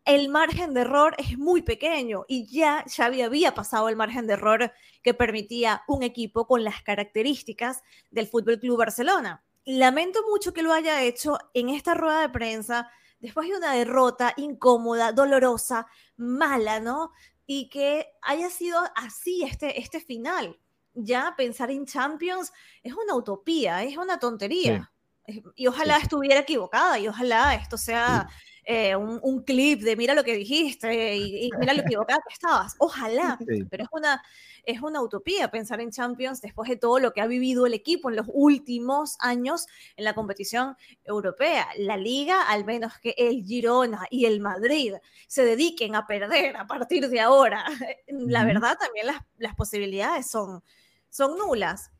[0.04, 4.34] el margen de error es muy pequeño y ya Xavi había pasado el margen de
[4.34, 9.42] error que permitía un equipo con las características del Fútbol Club Barcelona.
[9.64, 14.34] Lamento mucho que lo haya hecho en esta rueda de prensa después de una derrota
[14.36, 17.12] incómoda, dolorosa, mala, ¿no?
[17.46, 20.58] Y que haya sido así este, este final.
[20.94, 22.52] ya pensar en Champions
[22.82, 24.92] es una utopía, es una tontería.
[25.54, 28.28] Y ojalá estuviera equivocada y ojalá esto sea
[28.64, 32.74] eh, un, clip de mira lo que dijiste y, mira lo equivocada que estabas.
[32.78, 33.38] Ojalá,
[33.70, 34.22] pero es una,
[34.64, 38.08] es una utopía pensar en Champions después de todo lo que ha vivido el equipo
[38.08, 41.66] en los últimos años en la competición europea.
[41.76, 44.94] La liga, al menos que el Girona y el Madrid
[45.26, 47.64] se dediquen a perder a partir de ahora,
[48.08, 50.62] la verdad también las, las posibilidades son,
[51.08, 51.90] son nulas.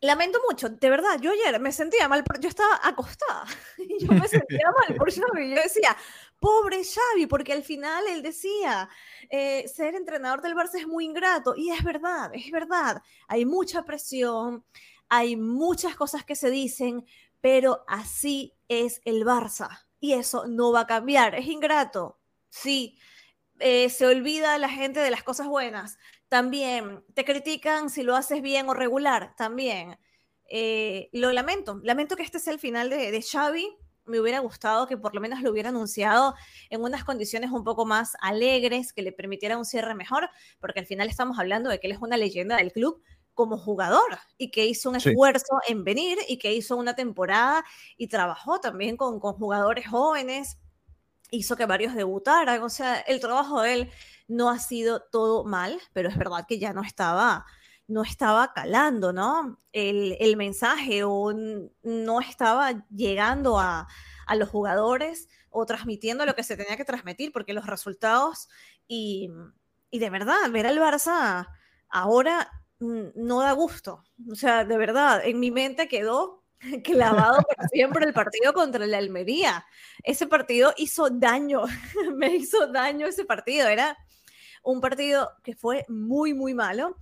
[0.00, 3.44] Lamento mucho, de verdad, yo ayer me sentía mal, yo estaba acostada
[3.78, 5.50] y yo me sentía mal por Xavi.
[5.50, 5.96] Yo decía,
[6.38, 8.88] pobre Xavi, porque al final él decía,
[9.28, 11.54] eh, ser entrenador del Barça es muy ingrato.
[11.56, 13.02] Y es verdad, es verdad.
[13.26, 14.64] Hay mucha presión,
[15.08, 17.04] hay muchas cosas que se dicen,
[17.40, 19.86] pero así es el Barça.
[19.98, 21.34] Y eso no va a cambiar.
[21.34, 22.98] Es ingrato, sí.
[23.58, 28.42] Eh, se olvida la gente de las cosas buenas, también te critican si lo haces
[28.42, 29.98] bien o regular, también.
[30.50, 33.76] Eh, lo lamento, lamento que este sea el final de, de Xavi.
[34.04, 36.34] Me hubiera gustado que por lo menos lo hubiera anunciado
[36.70, 40.86] en unas condiciones un poco más alegres, que le permitiera un cierre mejor, porque al
[40.86, 43.02] final estamos hablando de que él es una leyenda del club
[43.34, 47.64] como jugador y que hizo un esfuerzo en venir y que hizo una temporada
[47.96, 50.58] y trabajó también con, con jugadores jóvenes,
[51.30, 53.90] hizo que varios debutaran, o sea, el trabajo de él
[54.28, 57.46] no ha sido todo mal, pero es verdad que ya no estaba,
[57.86, 59.58] no estaba calando, ¿no?
[59.72, 61.32] El, mensaje o
[61.82, 63.88] no estaba llegando a,
[64.36, 68.48] los jugadores o transmitiendo lo que se tenía que transmitir, porque los resultados
[68.86, 69.30] y,
[69.90, 71.48] y de verdad, ver al Barça
[71.88, 74.04] ahora no da gusto.
[74.30, 76.44] O sea, de verdad, en mi mente quedó
[76.84, 79.64] clavado por siempre el partido contra la Almería.
[80.02, 81.62] Ese partido hizo daño,
[82.14, 83.68] me hizo daño ese partido.
[83.68, 83.96] Era
[84.62, 86.96] un partido que fue muy, muy malo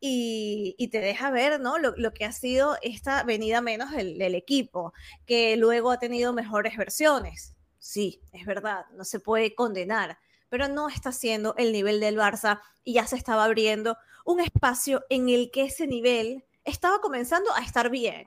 [0.00, 1.78] y, te deja ver ¿no?
[1.78, 4.92] Lo, que ha sido esta venida menos del, equipo,
[5.26, 7.54] que luego ha tenido mejores versiones.
[7.78, 12.60] Sí, es verdad, no se puede condenar, pero no está siendo el nivel del Barça
[12.84, 17.62] y ya se estaba abriendo un espacio en el que ese nivel estaba comenzando a
[17.62, 18.24] estar bien.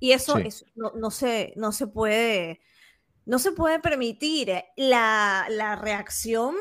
[0.00, 0.38] Y eso,
[0.74, 2.60] no, se, no se puede
[3.26, 6.56] no se puede permitir la, la reacción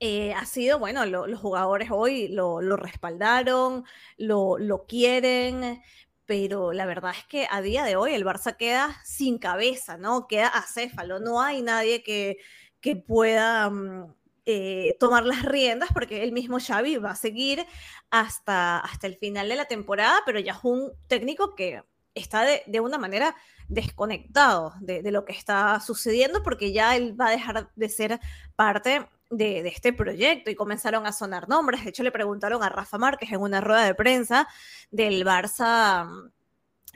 [0.00, 3.84] eh, ha sido, bueno, los jugadores hoy lo, respaldaron,
[4.16, 5.82] lo, quieren,
[6.24, 10.26] pero la verdad es que a día de hoy el Barça queda sin cabeza, ¿no?
[10.26, 12.38] Queda acéfalo, no hay nadie que,
[12.80, 14.14] que pueda mm,
[14.46, 17.66] eh, tomar las riendas porque el mismo Xavi va a seguir
[18.10, 21.82] hasta, hasta el final de la temporada, pero ya es un técnico que
[22.14, 23.36] está de, de una manera
[23.68, 28.18] desconectado de, de, lo que está sucediendo porque ya él va a dejar de ser
[28.56, 31.84] parte de, este proyecto y comenzaron a sonar nombres.
[31.84, 34.48] De hecho, le preguntaron a Rafa Márquez en una rueda de prensa
[34.90, 36.30] del Barça, mm,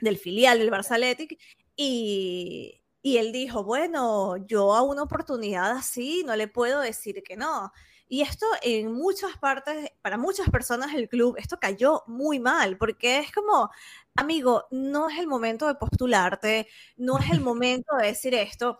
[0.01, 1.39] del filial del Barça Athletic,
[1.75, 7.37] y, y él dijo, bueno, yo a una oportunidad así no le puedo decir que
[7.37, 7.71] no.
[8.07, 13.19] Y esto en muchas partes, para muchas personas del club, esto cayó muy mal, porque
[13.19, 13.71] es como,
[14.15, 16.67] amigo, no es el momento de postularte,
[16.97, 18.79] no es el momento de decir esto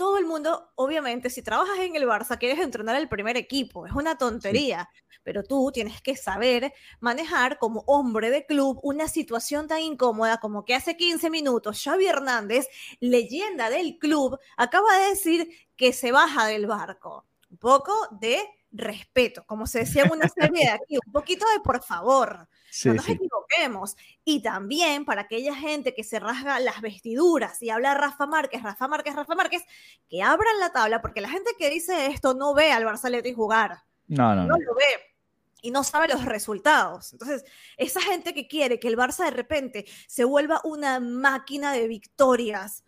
[0.00, 3.92] todo el mundo, obviamente, si trabajas en el Barça, quieres entrenar el primer equipo, es
[3.92, 4.88] una tontería,
[5.22, 10.64] pero tú tienes que saber manejar como hombre de club una situación tan incómoda como
[10.64, 12.66] que hace 15 minutos Xavi Hernández,
[13.00, 17.26] leyenda del club, acaba de decir que se baja del barco.
[17.50, 18.40] Un poco de
[18.72, 22.48] respeto, como se decía en una serie de aquí, un poquito de por favor
[22.84, 23.96] no nos equivoquemos.
[24.24, 28.88] Y también para aquella gente que se rasga las vestiduras y habla Rafa Márquez, Rafa
[28.88, 29.62] Márquez, Rafa Márquez,
[30.08, 32.84] que abran la tabla, porque la gente que dice esto no ve al
[33.24, 33.82] y jugar.
[34.08, 34.56] No, no, no.
[34.58, 35.10] lo ve
[35.62, 37.12] y no sabe los resultados.
[37.12, 37.44] Entonces,
[37.76, 42.84] esa gente que quiere que el Barça de repente se vuelva una máquina de victorias,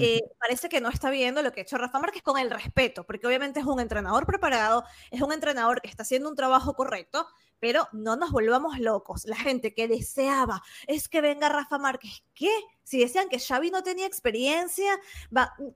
[0.00, 3.04] eh, parece que no está viendo lo que ha hecho Rafa Márquez con el respeto,
[3.04, 7.26] porque obviamente es un entrenador preparado, es un entrenador que está haciendo un trabajo correcto,
[7.58, 9.24] pero no nos volvamos locos.
[9.24, 12.24] La gente que deseaba es que venga Rafa Márquez.
[12.34, 12.50] ¿Qué?
[12.82, 14.98] Si decían que Xavi no tenía experiencia,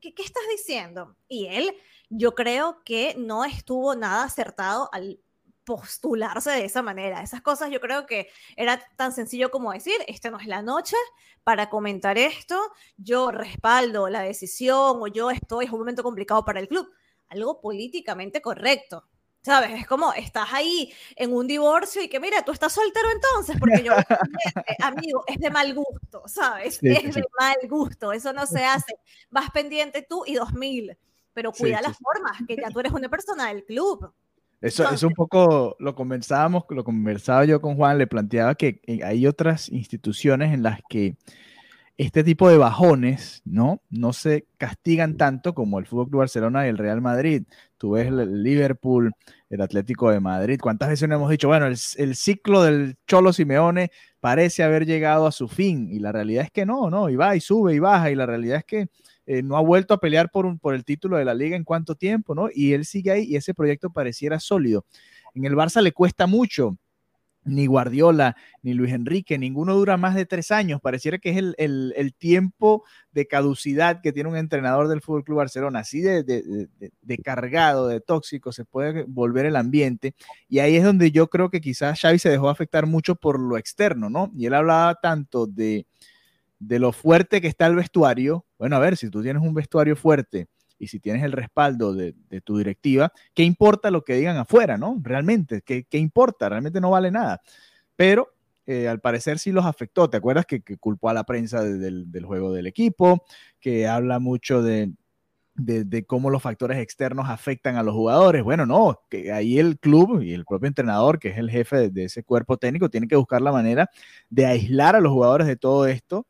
[0.01, 1.16] ¿qué, ¿qué, estás diciendo?
[1.29, 1.75] Y él,
[2.09, 5.21] yo creo que no estuvo nada acertado al
[5.66, 7.22] postularse de esa manera.
[7.22, 10.96] Esas cosas yo creo que era tan sencillo como decir, esta no es la noche
[11.42, 12.59] para comentar esto,
[12.96, 16.88] yo respaldo la decisión o yo estoy, es un momento complicado para el club.
[17.29, 19.05] Algo políticamente correcto.
[19.42, 19.81] ¿Sabes?
[19.81, 23.85] Es como estás ahí en un divorcio y que mira, tú estás soltero entonces, porque
[23.85, 23.92] yo,
[24.81, 26.81] amigo, es de mal gusto, ¿sabes?
[26.83, 28.96] es de mal gusto, eso no se hace.
[29.31, 30.98] Vas pendiente tú y dos mil,
[31.33, 34.12] pero cuida las formas, que ya tú eres una persona del club.
[34.61, 39.05] Eso es un poco, lo conversábamos, lo conversaba yo con Juan, le planteaba que eh,
[39.05, 41.16] hay otras instituciones en las que
[41.99, 43.81] este tipo de bajones, ¿no?
[43.88, 47.45] No se castigan tanto como el Fútbol Club Barcelona y el Real Madrid.
[47.79, 49.12] Tú ves el Liverpool,
[49.49, 50.59] el Atlético de Madrid.
[50.61, 51.77] ¿Cuántas veces no hemos dicho, bueno, el,
[52.14, 53.90] ciclo del Cholo Simeone
[54.21, 55.88] parece haber llegado a su fin?
[55.90, 57.09] Y la realidad es que no, ¿no?
[57.09, 58.11] Y va y sube y baja.
[58.11, 58.88] Y la realidad es que
[59.26, 61.64] eh, no ha vuelto a pelear por, un, por el título de la liga en
[61.64, 62.48] cuánto tiempo, ¿no?
[62.52, 64.84] Y él sigue ahí y ese proyecto pareciera sólido.
[65.34, 66.78] En el Barça le cuesta mucho
[67.46, 70.80] ni Guardiola, ni Luis Enrique, ninguno dura más de tres años.
[70.80, 75.80] Pareciera que es el, tiempo de caducidad que tiene un entrenador del Fútbol Club Barcelona,
[75.80, 80.14] así de, de, cargado, de tóxico, se puede volver el ambiente.
[80.48, 83.56] Y ahí es donde yo creo que quizás Xavi se dejó afectar mucho por lo
[83.56, 84.30] externo, ¿no?
[84.36, 85.86] Y él hablaba tanto de,
[86.59, 88.45] de lo fuerte que está el vestuario.
[88.59, 92.14] Bueno, a ver, si tú tienes un vestuario fuerte y si tienes el respaldo de,
[92.45, 94.99] tu directiva, ¿qué importa lo que digan afuera, no?
[95.03, 96.49] Realmente, ¿qué, importa?
[96.49, 97.40] Realmente no vale nada.
[97.95, 98.33] Pero
[98.66, 100.11] eh, al parecer sí los afectó.
[100.11, 103.25] ¿Te acuerdas que, culpó a la prensa del, juego del equipo?
[103.61, 104.92] Que habla mucho de,
[105.55, 108.42] de, cómo los factores externos afectan a los jugadores.
[108.42, 112.05] Bueno, no, que ahí el club y el propio entrenador, que es el jefe de,
[112.05, 113.88] ese cuerpo técnico, tiene que buscar la manera
[114.29, 116.27] de aislar a los jugadores de todo esto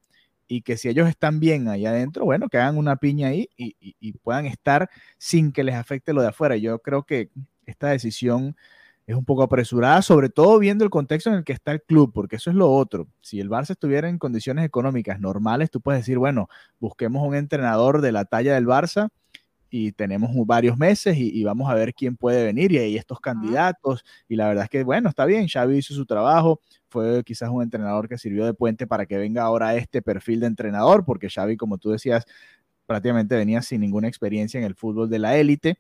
[0.48, 4.12] y que si ellos están bien ahí adentro, bueno, que hagan una piña ahí y,
[4.22, 6.56] puedan estar sin que les afecte lo de afuera.
[6.56, 7.30] Yo creo que
[7.64, 8.56] esta decisión
[9.06, 12.12] es un poco apresurada, sobre todo viendo el contexto en el que está el club,
[12.12, 13.09] porque eso es lo otro.
[13.20, 16.48] Si el Barça estuviera en condiciones económicas normales, tú puedes decir, bueno,
[16.80, 19.11] busquemos un entrenador de la talla del Barça
[19.70, 24.05] y tenemos varios meses y, vamos a ver quién puede venir y hay estos candidatos
[24.29, 27.62] y la verdad es que bueno, está bien, Xavi hizo su trabajo, fue quizás un
[27.62, 31.57] entrenador que sirvió de puente para que venga ahora este perfil de entrenador, porque Xavi,
[31.57, 32.24] como tú decías,
[32.87, 35.79] prácticamente venía sin ninguna experiencia en el fútbol de la élite,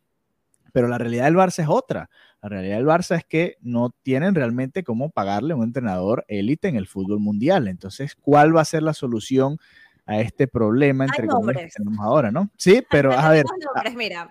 [0.72, 2.10] pero la realidad del Barça es otra.
[2.42, 6.68] La realidad del Barça es que no tienen realmente cómo pagarle a un entrenador élite
[6.68, 7.66] en el fútbol mundial.
[7.68, 9.58] Entonces, ¿cuál va a ser la solución
[10.06, 12.48] a este problema entre comillas que tenemos ahora, ¿no?
[12.56, 13.44] Sí, pero a ver.
[13.74, 14.30] Nombres, mira.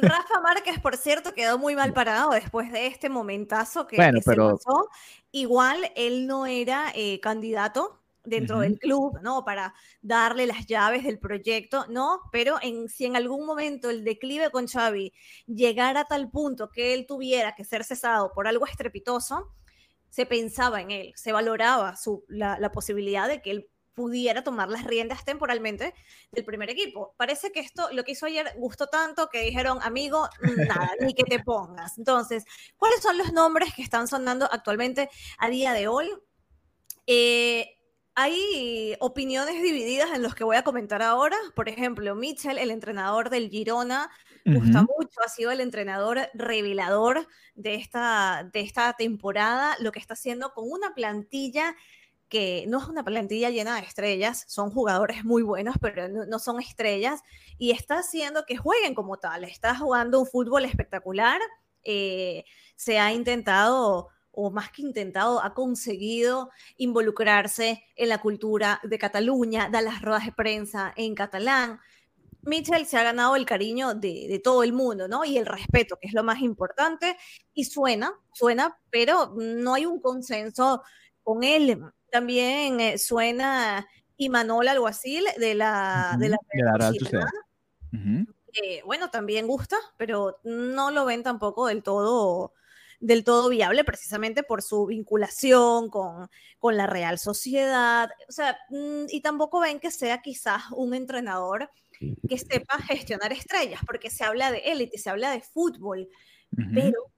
[0.00, 4.88] Rafa Márquez, por cierto, quedó muy mal parado después de este momentazo que, se pasó.
[5.30, 9.44] Igual él no era eh, candidato dentro del club, ¿no?
[9.44, 12.22] Para darle las llaves del proyecto, ¿no?
[12.32, 15.12] Pero en, si en algún momento el declive con Xavi
[15.46, 19.52] llegara a tal punto que él tuviera que ser cesado por algo estrepitoso,
[20.10, 24.68] se pensaba en él, se valoraba su, la, la posibilidad de que él pudiera tomar
[24.68, 25.94] las riendas temporalmente
[26.30, 27.14] del primer equipo.
[27.16, 30.28] Parece que esto, lo que hizo ayer, gustó tanto que dijeron, amigo,
[30.68, 31.96] nada, ni que te pongas.
[31.96, 32.44] Entonces,
[32.76, 36.12] ¿cuáles son los nombres que están sonando actualmente a día de hoy?
[37.06, 37.72] Eh,
[38.14, 41.36] hay opiniones divididas en los que voy a comentar ahora.
[41.54, 44.10] Por ejemplo, Mitchell, el entrenador del Girona,
[44.44, 50.14] gusta mucho, ha sido el entrenador revelador de esta, de esta temporada, lo que está
[50.14, 51.74] haciendo con una plantilla
[52.28, 56.60] que no es una plantilla llena de estrellas, son jugadores muy buenos, pero no, son
[56.60, 57.20] estrellas,
[57.58, 61.40] y está haciendo que jueguen como tal, está jugando un fútbol espectacular,
[61.84, 68.98] eh, se ha intentado, o más que intentado, ha conseguido involucrarse en la cultura de
[68.98, 71.80] Cataluña, da las ruedas de prensa en catalán.
[72.42, 75.24] Mitchell se ha ganado el cariño de, de, todo el mundo, ¿no?
[75.24, 77.16] Y el respeto, que es lo más importante,
[77.54, 80.82] y suena, suena, pero no hay un consenso
[81.26, 81.82] con él
[82.16, 86.38] también eh, suena Imanol Alguacil de la, de la,
[88.86, 92.54] bueno, también gusta, pero no lo ven tampoco del todo
[93.00, 99.04] del todo viable precisamente por su vinculación con, con la Real Sociedad, o sea, mm,
[99.10, 101.70] y tampoco ven que sea quizás un entrenador
[102.26, 106.08] que sepa gestionar estrellas, porque se habla de élite, se habla de fútbol,
[106.72, 107.12] pero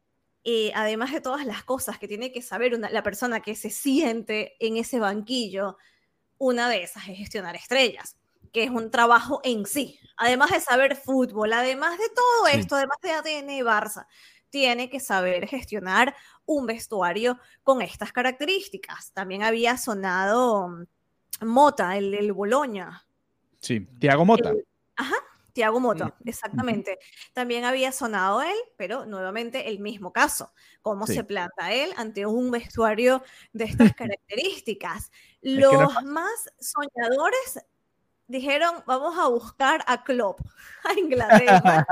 [0.50, 4.56] eh, además de todas las cosas que tiene que saber la persona que se siente
[4.66, 5.76] en ese banquillo,
[6.38, 8.16] una de esas es gestionar estrellas,
[8.50, 10.00] que es un trabajo en sí.
[10.16, 14.06] Además de saber fútbol, además de todo esto, además de ADN Barça,
[14.48, 19.12] tiene que saber gestionar un vestuario con estas características.
[19.12, 20.86] También había sonado mm,
[21.42, 23.04] Mota, el del Boloña.
[23.60, 24.50] Sí, Tiago Mota.
[24.50, 24.56] ajá,
[25.58, 27.00] Tiago Moto, exactamente.
[27.32, 30.52] También había sonado él, pero nuevamente el mismo caso.
[30.82, 35.10] ¿Cómo se planta él ante un vestuario de estas características?
[35.40, 37.58] Los más soñadores
[38.28, 40.38] dijeron, vamos a buscar a Klopp
[40.84, 41.84] a Inglaterra,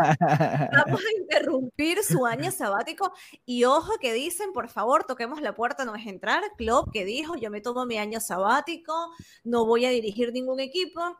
[0.72, 3.12] vamos a interrumpir su año sabático
[3.46, 6.44] y ojo que dicen, por favor, toquemos la puerta, no es entrar.
[6.56, 9.10] Klopp que dijo, yo me tomo mi año sabático,
[9.42, 11.18] no voy a dirigir ningún equipo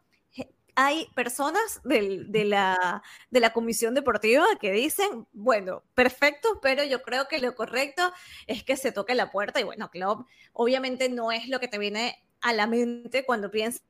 [0.76, 7.28] hay personas de, la, de la comisión deportiva que dicen, bueno, perfecto, pero yo creo
[7.28, 8.12] que lo correcto
[8.46, 11.78] es que se toque la puerta y bueno, Klopp obviamente no es lo que te
[11.78, 13.82] viene a la mente cuando piensas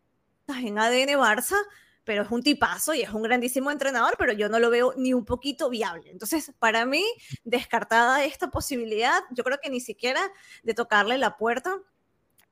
[0.49, 1.57] en ADN Barça,
[2.05, 5.13] pero es un tipazo y es un grandísimo entrenador, pero yo no lo veo ni
[5.13, 6.09] un poquito viable.
[6.13, 7.05] Entonces, para mí,
[7.43, 10.21] descartada esta posibilidad, yo creo que ni siquiera
[10.63, 11.77] de tocarle la puerta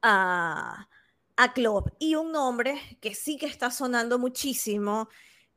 [0.03, 0.89] a,
[1.37, 1.89] a Klopp.
[1.99, 5.09] Y un nombre que sí que está sonando muchísimo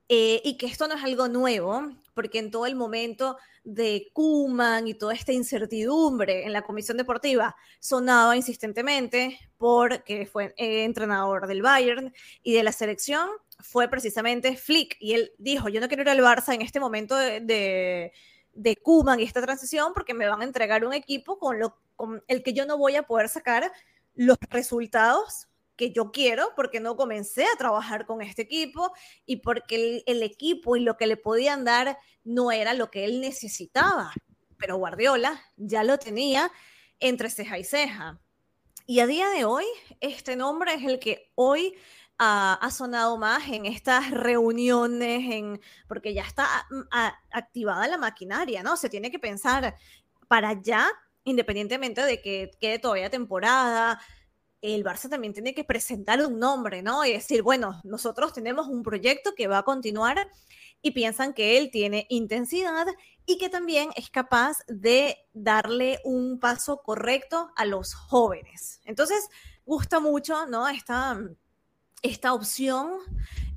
[0.09, 4.87] eh, y que esto no es algo nuevo, porque en todo el momento de Kuman
[4.87, 11.61] y toda esta incertidumbre en la comisión deportiva sonaba insistentemente porque fue eh, entrenador del
[11.61, 14.95] Bayern y de la selección fue precisamente Flick.
[14.99, 18.13] Y él dijo, yo no quiero ir al Barça en este momento de, de,
[18.53, 22.23] de Kuman y esta transición porque me van a entregar un equipo con, lo, con
[22.27, 23.71] el que yo no voy a poder sacar
[24.15, 25.47] los resultados
[25.77, 28.91] que yo quiero porque no comencé a trabajar con este equipo
[29.25, 33.21] y porque el, equipo y lo que le podían dar no era lo que él
[33.21, 34.11] necesitaba.
[34.57, 36.51] Pero Guardiola ya lo tenía
[36.99, 38.19] entre ceja y ceja.
[38.87, 39.65] Y a día de hoy,
[39.99, 41.75] este nombre es el que hoy
[42.17, 46.81] ha, sonado más en estas reuniones, en, porque ya está mm,
[47.31, 48.77] activada la maquinaria, ¿no?
[48.77, 49.75] Se tiene que pensar
[50.27, 50.87] para allá,
[51.23, 54.01] independientemente de que quede todavía temporada,
[54.61, 57.05] el Barça también tiene que presentar un nombre, ¿no?
[57.05, 60.29] Y decir, bueno, nosotros tenemos un proyecto que va a continuar
[60.81, 62.87] y piensan que él tiene intensidad
[63.25, 68.79] y que también es capaz de darle un paso correcto a los jóvenes.
[68.85, 69.29] Entonces,
[69.65, 70.67] gusta mucho, ¿no?
[70.67, 71.19] Esta,
[72.01, 72.93] esta opción.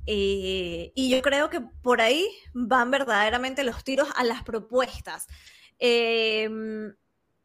[0.07, 5.29] Eh, y yo creo que por ahí van verdaderamente los tiros a las propuestas.
[5.79, 6.95] Em,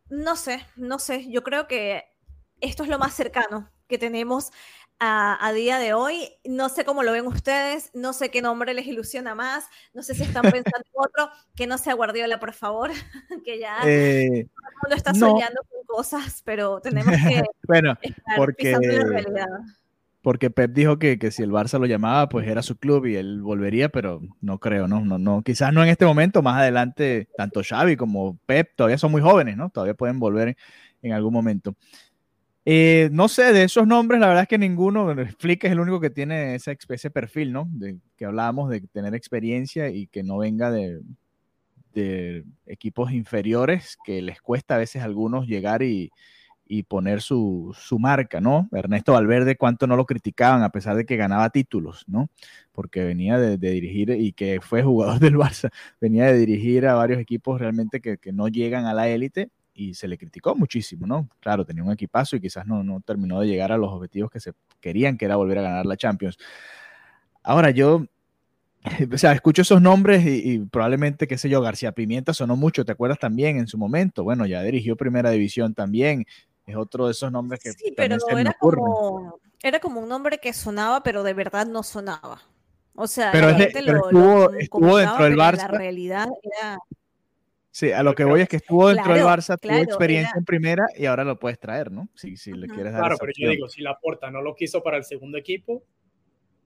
[0.10, 2.04] no sé, no sé, yo creo que
[2.62, 4.52] esto es lo más cercano que tenemos
[5.00, 6.30] a, día de hoy.
[6.46, 10.16] No sé cómo lo ven ustedes, no sé qué nombre les ilusiona más, no sé
[10.16, 12.92] si están pensando en otro, que no sea Guardiola, por favor,
[13.46, 14.48] que ya eh,
[14.84, 17.98] todo está soñando con cosas, pero tenemos que bueno,
[18.38, 19.48] porque, la realidad.
[20.22, 23.16] Porque Pep dijo que, que, si el Barça lo llamaba, pues era su club y
[23.16, 25.02] él volvería, pero no creo, ¿no?
[25.02, 29.12] No, no, quizás no en este momento, más adelante, tanto Xavi como Pep todavía son
[29.12, 29.70] muy jóvenes, ¿no?
[29.70, 30.58] Todavía pueden volver
[31.04, 31.76] en algún momento.
[32.68, 36.00] Eh, no sé, de esos nombres, la verdad es que ninguno, Flick es el único
[36.00, 36.76] que tiene ese,
[37.12, 37.68] perfil, ¿no?
[37.72, 41.02] De que hablábamos de tener experiencia y que no venga de,
[42.66, 46.12] equipos inferiores, que les cuesta a veces a algunos llegar y,
[46.88, 48.68] poner su, marca, ¿no?
[48.72, 52.30] Ernesto Valverde, cuánto no lo criticaban a pesar de que ganaba títulos, ¿no?
[52.72, 55.70] Porque venía de, dirigir y que fue jugador del Barça,
[56.02, 59.94] venía de dirigir a varios equipos realmente que, que no llegan a la élite y
[59.94, 61.30] se le criticó muchísimo, ¿no?
[61.42, 64.40] Claro, tenía un equipazo y quizás no, no terminó de llegar a los objetivos que
[64.40, 66.38] se querían, que era volver a ganar la Champions.
[67.44, 68.06] Ahora yo,
[69.14, 72.94] o sea, escucho esos nombres y, probablemente, qué sé yo, García Pimienta sonó mucho, ¿te
[72.94, 74.24] acuerdas también en su momento?
[74.24, 76.26] Bueno, ya dirigió Primera División también,
[76.66, 77.74] es otro de esos nombres que...
[77.74, 82.42] Sí, pero era como, era como un nombre que sonaba, pero de verdad no sonaba.
[82.96, 85.58] O sea, pero, estuvo, estuvo dentro del Barça.
[85.58, 86.80] La realidad era...
[87.76, 90.86] Sí, a lo que voy es que estuvo dentro del Barça, tuvo experiencia en primera
[90.96, 92.08] y ahora lo puedes traer, ¿no?
[92.16, 94.82] Si, si le quieres dar Claro, pero yo digo, si la Porta no lo quiso
[94.82, 95.84] para el segundo equipo,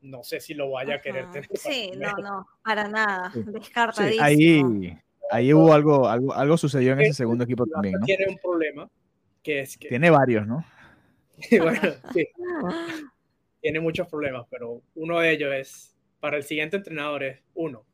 [0.02, 1.50] no sé si lo vaya a querer tener.
[1.56, 4.24] Sí, no, no, para nada, descartadísimo.
[4.24, 5.00] ahí,
[5.32, 8.06] ahí hubo algo, algo, algo sucedió en ese segundo equipo también, ¿no?
[8.06, 8.88] Tiene un problema,
[9.42, 9.88] que es que...
[9.88, 10.64] Tiene varios, ¿no?
[11.60, 12.28] bueno, sí.
[13.62, 17.89] Tiene muchos problemas, pero uno de ellos es, para el siguiente entrenador es, uno,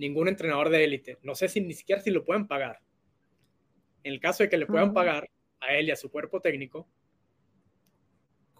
[0.00, 1.18] ningún entrenador de élite.
[1.22, 2.80] No sé si ni siquiera si lo pueden pagar.
[4.02, 5.30] En el caso de que le puedan pagar
[5.60, 6.88] a él y a su cuerpo técnico,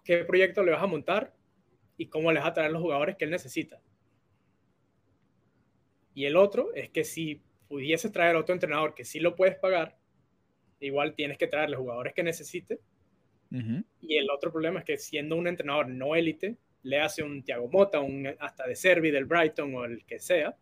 [0.05, 1.34] ¿qué proyecto le vas a montar
[1.97, 3.80] y cómo le vas a traer los jugadores que él necesita?
[6.12, 9.97] Y el otro es que si pudiese traer otro entrenador que sí lo puedes pagar,
[10.78, 12.80] igual tienes que traer los jugadores que necesite.
[14.01, 17.68] Y el otro problema es que siendo un entrenador no élite, le hace un Thiago
[17.68, 20.57] Mota, un hasta de Servi del Brighton o el que sea,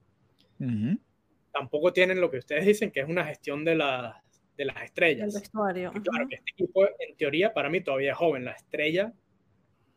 [1.53, 4.23] Tampoco tienen lo que ustedes dicen, que es una gestión de, la,
[4.57, 5.51] de las estrellas.
[5.51, 8.45] Claro, que este equipo, en teoría, para mí todavía es joven.
[8.45, 9.13] La estrella,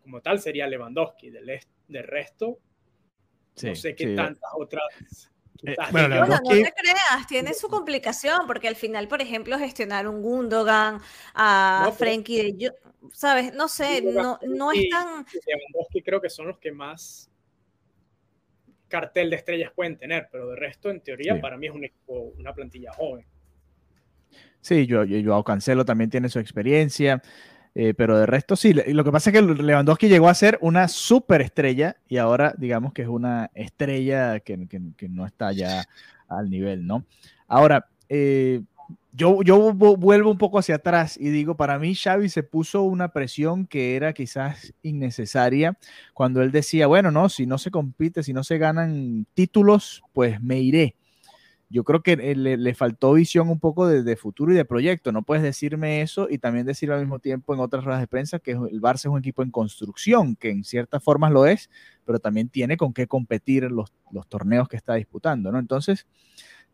[0.02, 1.30] como tal, sería Lewandowski.
[1.30, 2.60] Del, del resto,
[3.64, 5.32] no sé qué tantas otras
[5.64, 10.22] eh, bueno, no te creas, tiene su complicación, porque al final, por ejemplo, gestionar un
[10.22, 11.00] Gundogan,
[11.36, 12.72] a Frankie de
[13.14, 13.54] ¿sabes?
[13.54, 15.26] No sé, no, no es tan.
[15.46, 17.30] Lewandowski creo que son los que más
[18.92, 22.34] cartel de estrellas pueden tener, pero de resto, en teoría, para mí es un equipo,
[22.38, 23.26] una plantilla joven.
[24.62, 27.24] Sí, yo, yo, Cancelo también tiene su experiencia.
[27.74, 28.74] Eh, pero de resto sí.
[28.74, 33.04] Lo que pasa es que Lewandowski llegó a ser una superestrella y ahora digamos que
[33.04, 34.58] es una estrella que,
[35.10, 35.86] no está ya
[36.28, 37.06] al nivel, ¿no?
[37.48, 38.62] Ahora, eh,
[39.12, 43.10] yo, yo vuelvo un poco hacia atrás y digo, para mí Xavi se puso una
[43.10, 45.78] presión que era quizás innecesaria
[46.14, 50.42] cuando él decía, bueno, no, si no se compite, si no se ganan títulos, pues
[50.42, 50.96] me iré
[51.72, 55.14] yo creo que eh, le, faltó visión un poco de, futuro y de proyecto.
[55.14, 58.40] No puedes decirme eso y también decir al mismo tiempo en otras ruedas de prensa
[58.40, 61.70] que el Barça es un equipo en construcción, que en ciertas formas lo es,
[62.04, 65.60] pero también tiene con qué competir los, los torneos que está disputando, ¿no?
[65.60, 66.08] Entonces,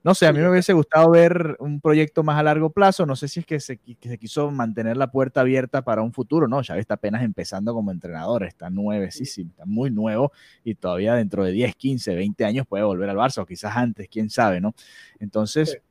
[0.03, 3.05] no sé, a mí me hubiese gustado ver un proyecto más a largo plazo.
[3.05, 6.47] No sé si es que se, quiso mantener la puerta abierta para un futuro.
[6.47, 8.43] No, Xavi está apenas empezando como entrenador.
[8.43, 10.31] Está nuevecísimo, está muy nuevo
[10.63, 14.07] y todavía dentro de 10, 15, 20 años puede volver al Barça o quizás antes,
[14.09, 14.73] quién sabe, ¿no?
[15.19, 15.81] Entonces,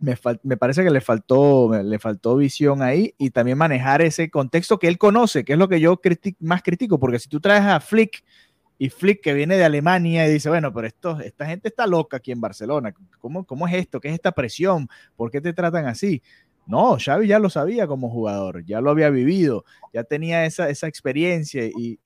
[0.00, 4.78] me, me, parece que le faltó, le faltó visión ahí y también manejar ese contexto
[4.78, 6.00] que él conoce, que es lo que yo
[6.40, 8.22] más critico, porque si tú traes a Flick
[8.78, 12.18] y Flick que viene de Alemania y dice, bueno, pero esto, esta gente está loca
[12.18, 14.00] aquí en Barcelona, ¿Cómo, ¿cómo es esto?
[14.00, 14.88] ¿Qué es esta presión?
[15.16, 16.22] ¿Por qué te tratan así?
[16.66, 20.86] No, Xavi ya lo sabía como jugador, ya lo había vivido, ya tenía esa, esa
[20.86, 21.98] experiencia y,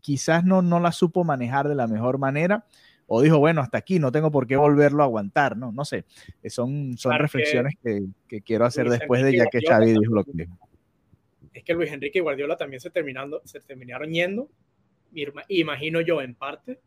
[0.00, 2.66] quizás no, no la supo manejar de la mejor manera
[3.06, 5.72] o dijo, bueno, hasta aquí, no tengo por qué volverlo a aguantar, ¿no?
[5.72, 6.04] No sé,
[6.46, 10.32] son, son reflexiones que, que, quiero hacer después de ya que Xavi dijo lo que
[10.34, 10.58] dijo.
[11.52, 14.48] Es que Luis Enrique y Guardiola también se, terminando, se terminaron yendo
[15.48, 16.80] imagino yo en parte,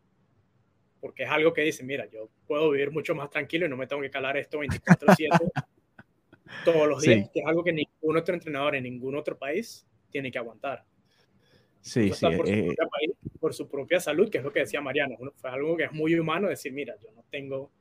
[0.99, 3.87] porque es algo que dice, mira, yo puedo vivir mucho más tranquilo y no me
[3.87, 5.29] tengo que calar esto 24/7
[6.65, 10.31] todos los días, que es algo que ningún otro entrenador en ningún otro país tiene
[10.31, 10.85] que aguantar.
[11.81, 12.25] Sí, sí.
[12.25, 12.75] Por, su eh,
[13.39, 15.17] por, su propia salud, que es lo que decía Mariano.
[15.35, 17.71] Fue algo que es muy humano decir, mira, yo no tengo,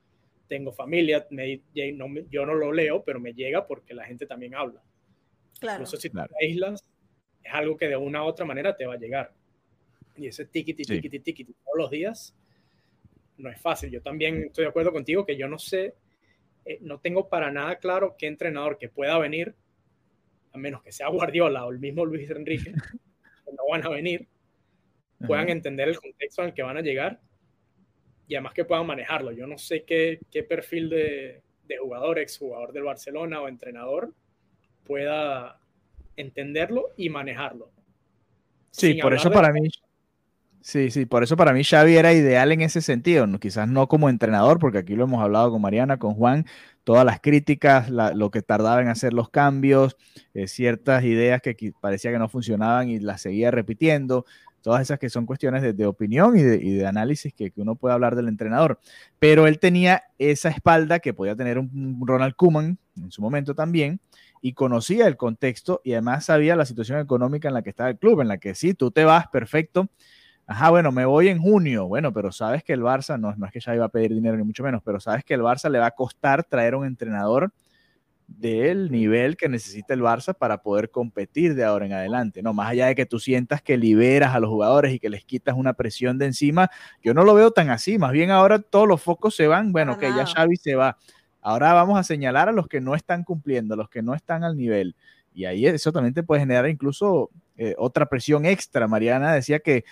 [0.46, 1.26] tengo familia,
[2.30, 4.82] yo no lo leo, pero me llega porque la gente también habla.
[5.58, 5.76] Claro.
[5.76, 6.84] Incluso si te aíslas,
[7.42, 9.32] es algo que de una u otra manera te va a llegar.
[10.16, 12.34] Y ese tiquiti, tiquiti, tiquiti todos los días
[13.38, 13.90] no es fácil.
[13.90, 15.94] Yo también estoy de acuerdo contigo que yo no sé,
[16.64, 19.54] eh, no tengo para nada claro qué entrenador que pueda venir,
[20.52, 24.28] a menos que sea Guardiola o el mismo Luis Enrique, que no van a venir,
[25.26, 27.20] puedan entender el contexto al que van a llegar
[28.28, 29.32] y además que puedan manejarlo.
[29.32, 34.12] Yo no sé qué, qué perfil de, de jugador, exjugador del Barcelona o entrenador
[34.84, 35.60] pueda
[36.16, 37.70] entenderlo y manejarlo.
[38.70, 39.68] Sí, por eso para mí
[40.66, 44.08] Sí, sí, por eso para mí Xavi era ideal en ese sentido, quizás no como
[44.08, 46.46] entrenador, porque aquí lo hemos hablado con Mariana, con Juan,
[46.84, 49.98] todas las críticas, lo que tardaba en hacer los cambios,
[50.32, 54.24] eh, ciertas ideas que parecía que no funcionaban y las seguía repitiendo,
[54.62, 58.28] todas esas que son cuestiones de, opinión y de, análisis que, uno puede hablar del
[58.28, 58.80] entrenador.
[59.18, 64.00] Pero él tenía esa espalda que podía tener un, Ronald Koeman en su momento también,
[64.40, 67.98] y conocía el contexto y además sabía la situación económica en la que estaba el
[67.98, 69.90] club, en la que sí, tú te vas perfecto
[70.46, 71.86] Ajá, bueno, me voy en junio.
[71.86, 74.36] Bueno, pero sabes que el Barça, no, no es que ya iba a pedir dinero
[74.36, 77.50] ni mucho menos, pero sabes que el Barça le va a costar traer un entrenador
[78.26, 82.54] del nivel que necesita el Barça para poder competir de ahora en adelante, ¿no?
[82.54, 85.54] Más allá de que tú sientas que liberas a los jugadores y que les quitas
[85.56, 86.70] una presión de encima,
[87.02, 89.98] yo no lo veo tan así, más bien ahora todos los focos se van, bueno,
[89.98, 90.96] que ya Xavi se va,
[91.42, 94.42] ahora vamos a señalar a los que no están cumpliendo, a los que no están
[94.42, 94.96] al nivel,
[95.34, 98.86] y ahí eso también te puede generar incluso eh, otra presión extra.
[98.88, 99.84] Mariana decía que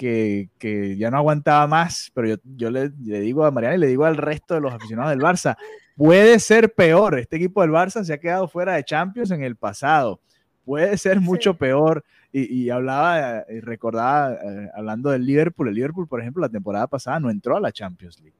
[0.00, 4.06] que, ya no aguantaba más, pero yo, yo le, digo a Mariana y le digo
[4.06, 5.56] al resto de los aficionados del Barça,
[5.96, 7.18] puede ser peor.
[7.18, 10.20] Este equipo del Barça se ha quedado fuera de Champions en el pasado.
[10.64, 12.04] Puede ser mucho peor.
[12.32, 17.18] Y, hablaba y recordaba, eh, hablando del Liverpool, el Liverpool, por ejemplo, la temporada pasada
[17.18, 18.36] no entró a la Champions League.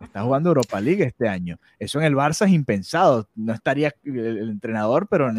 [0.00, 1.58] Está jugando Europa League este año.
[1.78, 3.28] Eso en el Barça es impensado.
[3.34, 5.30] No estaría el, entrenador, pero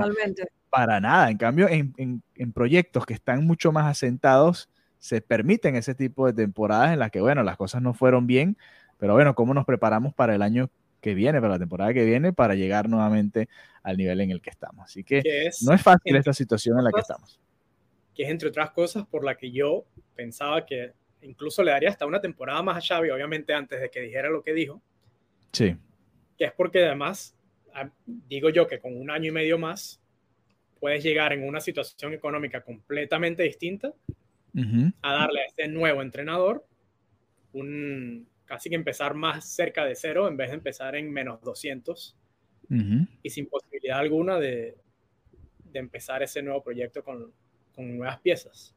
[0.70, 1.32] para nada.
[1.32, 6.34] En cambio, en, en proyectos que están mucho más asentados, se permiten ese tipo de
[6.34, 8.58] temporadas en las que, bueno, las cosas no fueron bien,
[8.98, 10.70] pero bueno, ¿cómo nos preparamos para el año
[11.02, 13.48] que viene, para la temporada que viene, para llegar nuevamente
[13.82, 14.84] al nivel en el que estamos?
[14.84, 17.40] Así que, no es fácil esta situación en la que estamos.
[18.14, 19.86] Que es entre otras cosas por la que yo
[20.16, 20.92] pensaba que
[21.22, 24.44] incluso le daría hasta una temporada más a Xavi, obviamente antes de que dijera lo
[24.44, 24.82] que dijo.
[25.54, 25.78] Sí.
[26.38, 27.38] Que es porque además,
[27.74, 30.02] ah, digo yo que con un año y medio más
[30.82, 33.94] puedes llegar en una situación económica completamente distinta
[35.02, 36.66] a darle a este nuevo entrenador
[37.54, 42.16] un casi que empezar más cerca de cero en vez de empezar en menos 200
[43.24, 44.78] y sin posibilidad alguna de,
[45.72, 47.32] de, empezar ese nuevo proyecto con,
[47.74, 48.76] con nuevas piezas.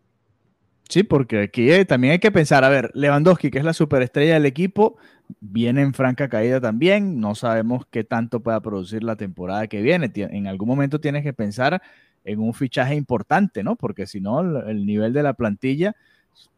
[0.88, 4.46] Sí, porque aquí también hay que pensar, a ver, Lewandowski, que es la superestrella del
[4.46, 4.96] equipo,
[5.40, 10.10] viene en franca caída también, no sabemos qué tanto pueda producir la temporada que viene,
[10.14, 11.82] en algún momento tienes que pensar
[12.24, 13.76] en un fichaje importante, ¿no?
[13.76, 15.94] Porque si no, el nivel de la plantilla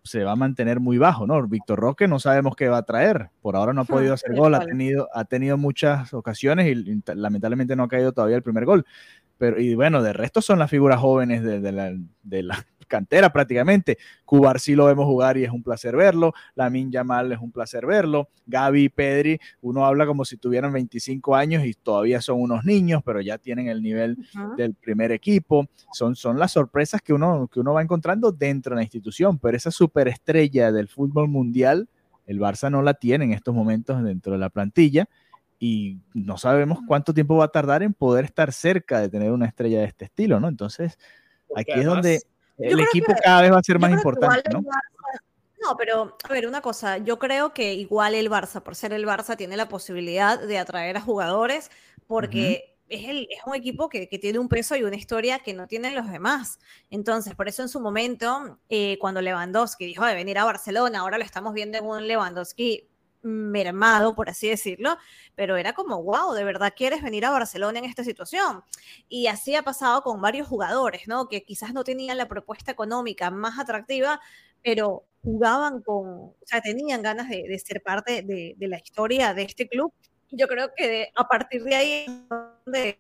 [0.03, 1.47] se va a mantener muy bajo, ¿no?
[1.47, 3.31] Víctor Roque no sabemos qué va a traer.
[3.41, 7.75] Por ahora no ha podido hacer gol, ha tenido, ha tenido muchas ocasiones y lamentablemente
[7.75, 8.85] no ha caído todavía el primer gol.
[9.39, 11.93] Pero, y bueno, de resto son las figuras jóvenes de, la,
[12.23, 13.99] de la, cantera prácticamente.
[14.25, 16.33] Cubar sí lo vemos jugar y es un placer verlo.
[16.55, 18.29] Lamin Yamal es un placer verlo.
[18.47, 23.03] Gaby y Pedri, uno habla como si tuvieran 25 años y todavía son unos niños,
[23.05, 24.19] pero ya tienen el nivel
[24.57, 25.67] del primer equipo.
[25.93, 29.57] Son, son las sorpresas que uno, que uno va encontrando dentro de la institución, pero
[29.57, 31.89] esa superestrella del fútbol mundial,
[32.27, 35.09] el Barça no la tiene en estos momentos dentro de la plantilla
[35.59, 39.47] y no sabemos cuánto tiempo va a tardar en poder estar cerca de tener una
[39.47, 40.49] estrella de este estilo, ¿no?
[40.49, 40.99] Entonces,
[41.57, 42.23] aquí es donde
[42.59, 44.61] el equipo cada vez va a ser más importante, ¿no?
[44.61, 49.07] no, pero a ver, una cosa, yo creo que igual el Barça, por ser el
[49.07, 51.71] Barça, tiene la posibilidad de atraer a jugadores
[52.07, 55.55] porque es, el, es, un equipo que, que, tiene un peso y una historia que
[55.55, 56.59] no tienen los demás.
[56.91, 61.19] Entonces, por eso en su momento, eh, cuando Lewandowski dijo de venir a Barcelona, ahora
[61.19, 62.89] lo estamos viendo en un Lewandowski
[63.25, 64.97] mermado, por así decirlo,
[65.35, 68.63] pero era como, wow, ¿de verdad quieres venir a Barcelona en esta situación?
[69.09, 71.29] Y así ha pasado con varios jugadores, ¿no?
[71.29, 74.21] Que quizás no tenían la propuesta económica más atractiva,
[74.63, 79.69] pero jugaban con, o sea, tenían ganas de, ser parte de, la historia de este
[79.69, 79.93] club.
[80.31, 82.27] Yo creo que a partir de ahí,
[82.67, 82.99] de,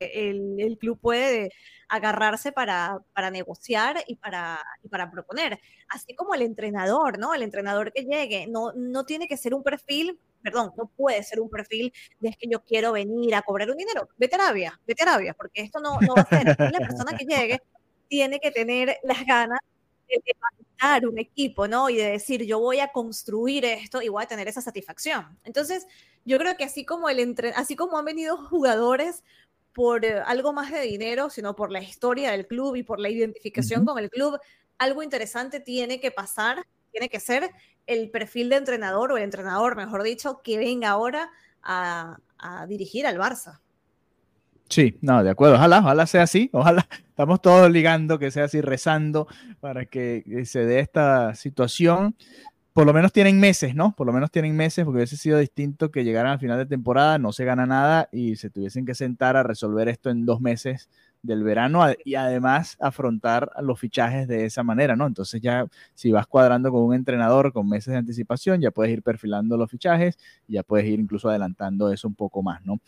[0.00, 1.50] el, el club puede
[1.88, 5.58] agarrarse para, para negociar y para, y para proponer.
[5.88, 7.34] Así como el entrenador, ¿no?
[7.34, 11.40] El entrenador que llegue no, no tiene que ser un perfil, perdón, no puede ser
[11.40, 14.08] un perfil de es que yo quiero venir a cobrar un dinero.
[14.16, 16.56] Vete a Arabia, vete a Arabia, porque esto no, no va a ser.
[16.58, 17.62] la persona que llegue
[18.08, 19.60] tiene que tener las ganas
[20.08, 21.90] de levantar un equipo, ¿no?
[21.90, 25.38] Y de decir, yo voy a construir esto y voy a tener esa satisfacción.
[25.44, 25.86] Entonces,
[26.24, 29.24] yo creo que así como, el entre, así como han venido jugadores
[29.72, 33.08] por eh, algo más de dinero, sino por la historia del club y por la
[33.08, 34.38] identificación con el club,
[34.78, 37.50] algo interesante tiene que pasar, tiene que ser
[37.86, 41.30] el perfil de entrenador o el entrenador, mejor dicho, que venga ahora
[41.62, 42.18] a,
[42.68, 43.60] dirigir al Barça.
[44.68, 45.56] Sí, no, de acuerdo.
[45.56, 46.50] Ojalá, ojalá sea así.
[46.52, 49.26] Ojalá estamos todos ligando que sea así, rezando
[49.60, 52.14] para que se dé esta situación
[52.78, 53.92] por lo menos tienen meses, ¿no?
[53.96, 57.18] Por lo menos tienen meses, porque hubiese sido distinto que llegaran al final de temporada,
[57.18, 60.88] no se gana nada y se tuviesen que sentar a resolver esto en dos meses
[61.20, 65.08] del verano y además afrontar los fichajes de esa manera, ¿no?
[65.08, 69.02] Entonces ya si vas cuadrando con un entrenador con meses de anticipación, ya puedes ir
[69.02, 70.16] perfilando los fichajes
[70.46, 72.78] ya puedes ir incluso adelantando eso un poco más, ¿no?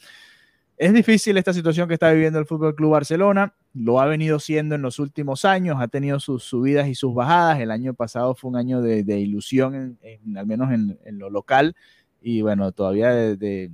[0.80, 4.74] Es difícil esta situación que está viviendo el Fútbol Club Barcelona, lo ha venido siendo
[4.76, 7.60] en los últimos años, ha tenido sus subidas y sus bajadas.
[7.60, 9.98] El año pasado fue un año de, ilusión,
[10.34, 11.76] al menos en, lo local,
[12.22, 13.70] y bueno, todavía de,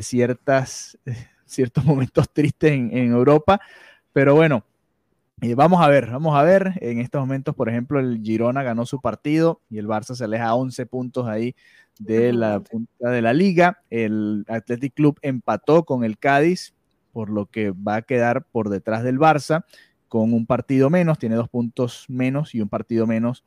[0.00, 0.98] ciertas,
[1.46, 3.60] ciertos momentos tristes en, Europa,
[4.12, 4.64] pero bueno.
[5.42, 6.72] Eh, vamos a ver, vamos a ver.
[6.80, 10.46] En estos momentos, por ejemplo, el Girona ganó su partido y el Barça se aleja
[10.46, 11.54] a 11 puntos ahí
[11.98, 13.82] de la punta de la liga.
[13.90, 16.74] El Athletic Club empató con el Cádiz,
[17.12, 19.64] por lo que va a quedar por detrás del Barça
[20.12, 23.44] con un partido menos, tiene dos puntos menos y un partido menos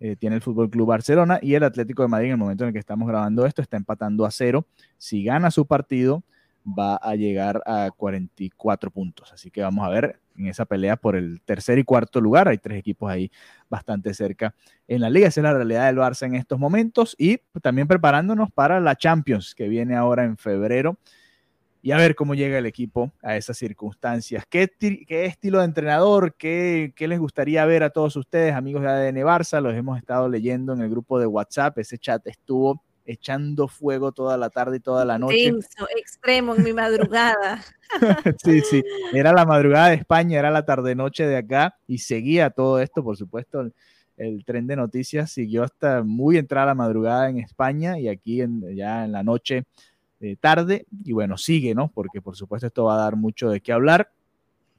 [0.00, 2.68] eh, tiene el Fútbol Club Barcelona y el Atlético de Madrid en el momento en
[2.68, 4.66] el que estamos grabando esto está empatando a cero.
[4.96, 6.24] Si gana su partido,
[6.66, 9.32] va a llegar a 44 puntos.
[9.32, 12.48] Así que vamos a ver en esa pelea por el tercer y cuarto lugar.
[12.48, 13.30] Hay tres equipos ahí
[13.68, 14.54] bastante cerca
[14.86, 15.28] en la liga.
[15.28, 19.54] Esa es la realidad del Barça en estos momentos y también preparándonos para la Champions
[19.54, 20.98] que viene ahora en febrero.
[21.80, 24.44] Y a ver cómo llega el equipo a esas circunstancias.
[24.48, 24.68] ¿Qué,
[25.08, 26.34] estilo de entrenador?
[26.36, 29.60] ¿Qué, ¿Qué, les gustaría ver a todos ustedes, amigos de ADN Barça?
[29.62, 31.78] Los hemos estado leyendo en el grupo de WhatsApp.
[31.78, 35.50] Ese chat estuvo echando fuego toda la tarde y toda la noche.
[35.96, 37.64] extremo en mi madrugada.
[38.44, 38.84] sí, sí,
[39.14, 43.16] era la madrugada de España, era la tarde-noche de acá y seguía todo esto, por
[43.16, 43.70] supuesto,
[44.18, 48.76] el, tren de noticias siguió hasta muy entrada la madrugada en España y aquí en,
[48.76, 49.64] ya en la noche
[50.20, 51.88] eh, tarde y bueno, sigue, ¿no?
[51.88, 54.10] Porque por supuesto esto va a dar mucho de qué hablar.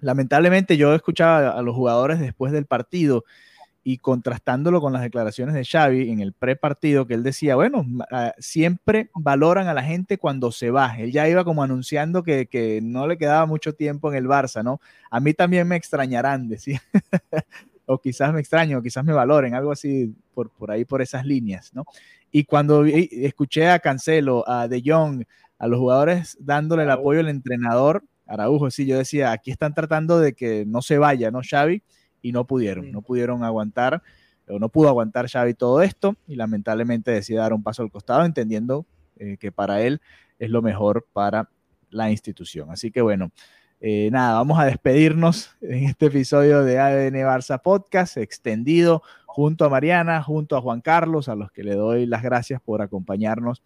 [0.01, 3.23] Lamentablemente yo escuchaba a los jugadores después del partido
[3.83, 8.33] y contrastándolo con las declaraciones de Xavi en el pre-partido, que él decía, bueno, ah,
[8.37, 10.97] siempre valoran a la gente cuando se va.
[10.97, 14.63] Él ya iba como anunciando que, que no le quedaba mucho tiempo en el Barça,
[14.63, 14.81] ¿no?
[15.09, 16.81] A mí también me extrañarán, decía.
[17.85, 21.25] o quizás me extraño, o quizás me valoren, algo así por, por ahí, por esas
[21.25, 21.85] líneas, ¿no?
[22.31, 25.23] Y cuando escuché a Cancelo, a De Jong,
[25.57, 30.19] a los jugadores dándole el apoyo al entrenador, Araujo, sí, yo decía, aquí están tratando
[30.19, 31.81] de que no se vaya, ¿no, Xavi?
[32.21, 34.01] Y no pudieron, no pudieron aguantar,
[34.47, 38.25] o no pudo aguantar Xavi todo esto y lamentablemente decide dar un paso al costado
[38.25, 38.85] entendiendo
[39.17, 40.01] eh, que para él
[40.39, 41.49] es lo mejor para
[41.89, 42.71] la institución.
[42.71, 43.31] Así que bueno,
[43.81, 49.69] Eh, nada, vamos a despedirnos en este episodio de ADN Barça Podcast, extendido junto a
[49.69, 53.63] Mariana, junto a Juan Carlos, a los que le doy las gracias por acompañarnos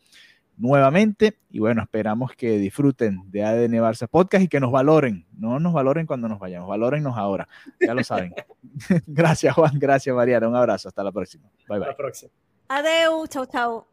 [0.57, 1.37] nuevamente.
[1.49, 5.25] Y bueno, esperamos que disfruten de ADN Barça Podcast y que nos valoren.
[5.37, 7.47] No nos valoren cuando nos vayamos, valórennos ahora.
[7.79, 8.33] Ya lo saben.
[9.07, 9.77] gracias, Juan.
[9.79, 10.47] Gracias, Mariana.
[10.47, 10.89] Un abrazo.
[10.89, 11.49] Hasta la próxima.
[11.67, 11.89] Bye, bye.
[11.89, 12.31] Hasta la próxima.
[12.69, 13.87] Adeu, chau, chau.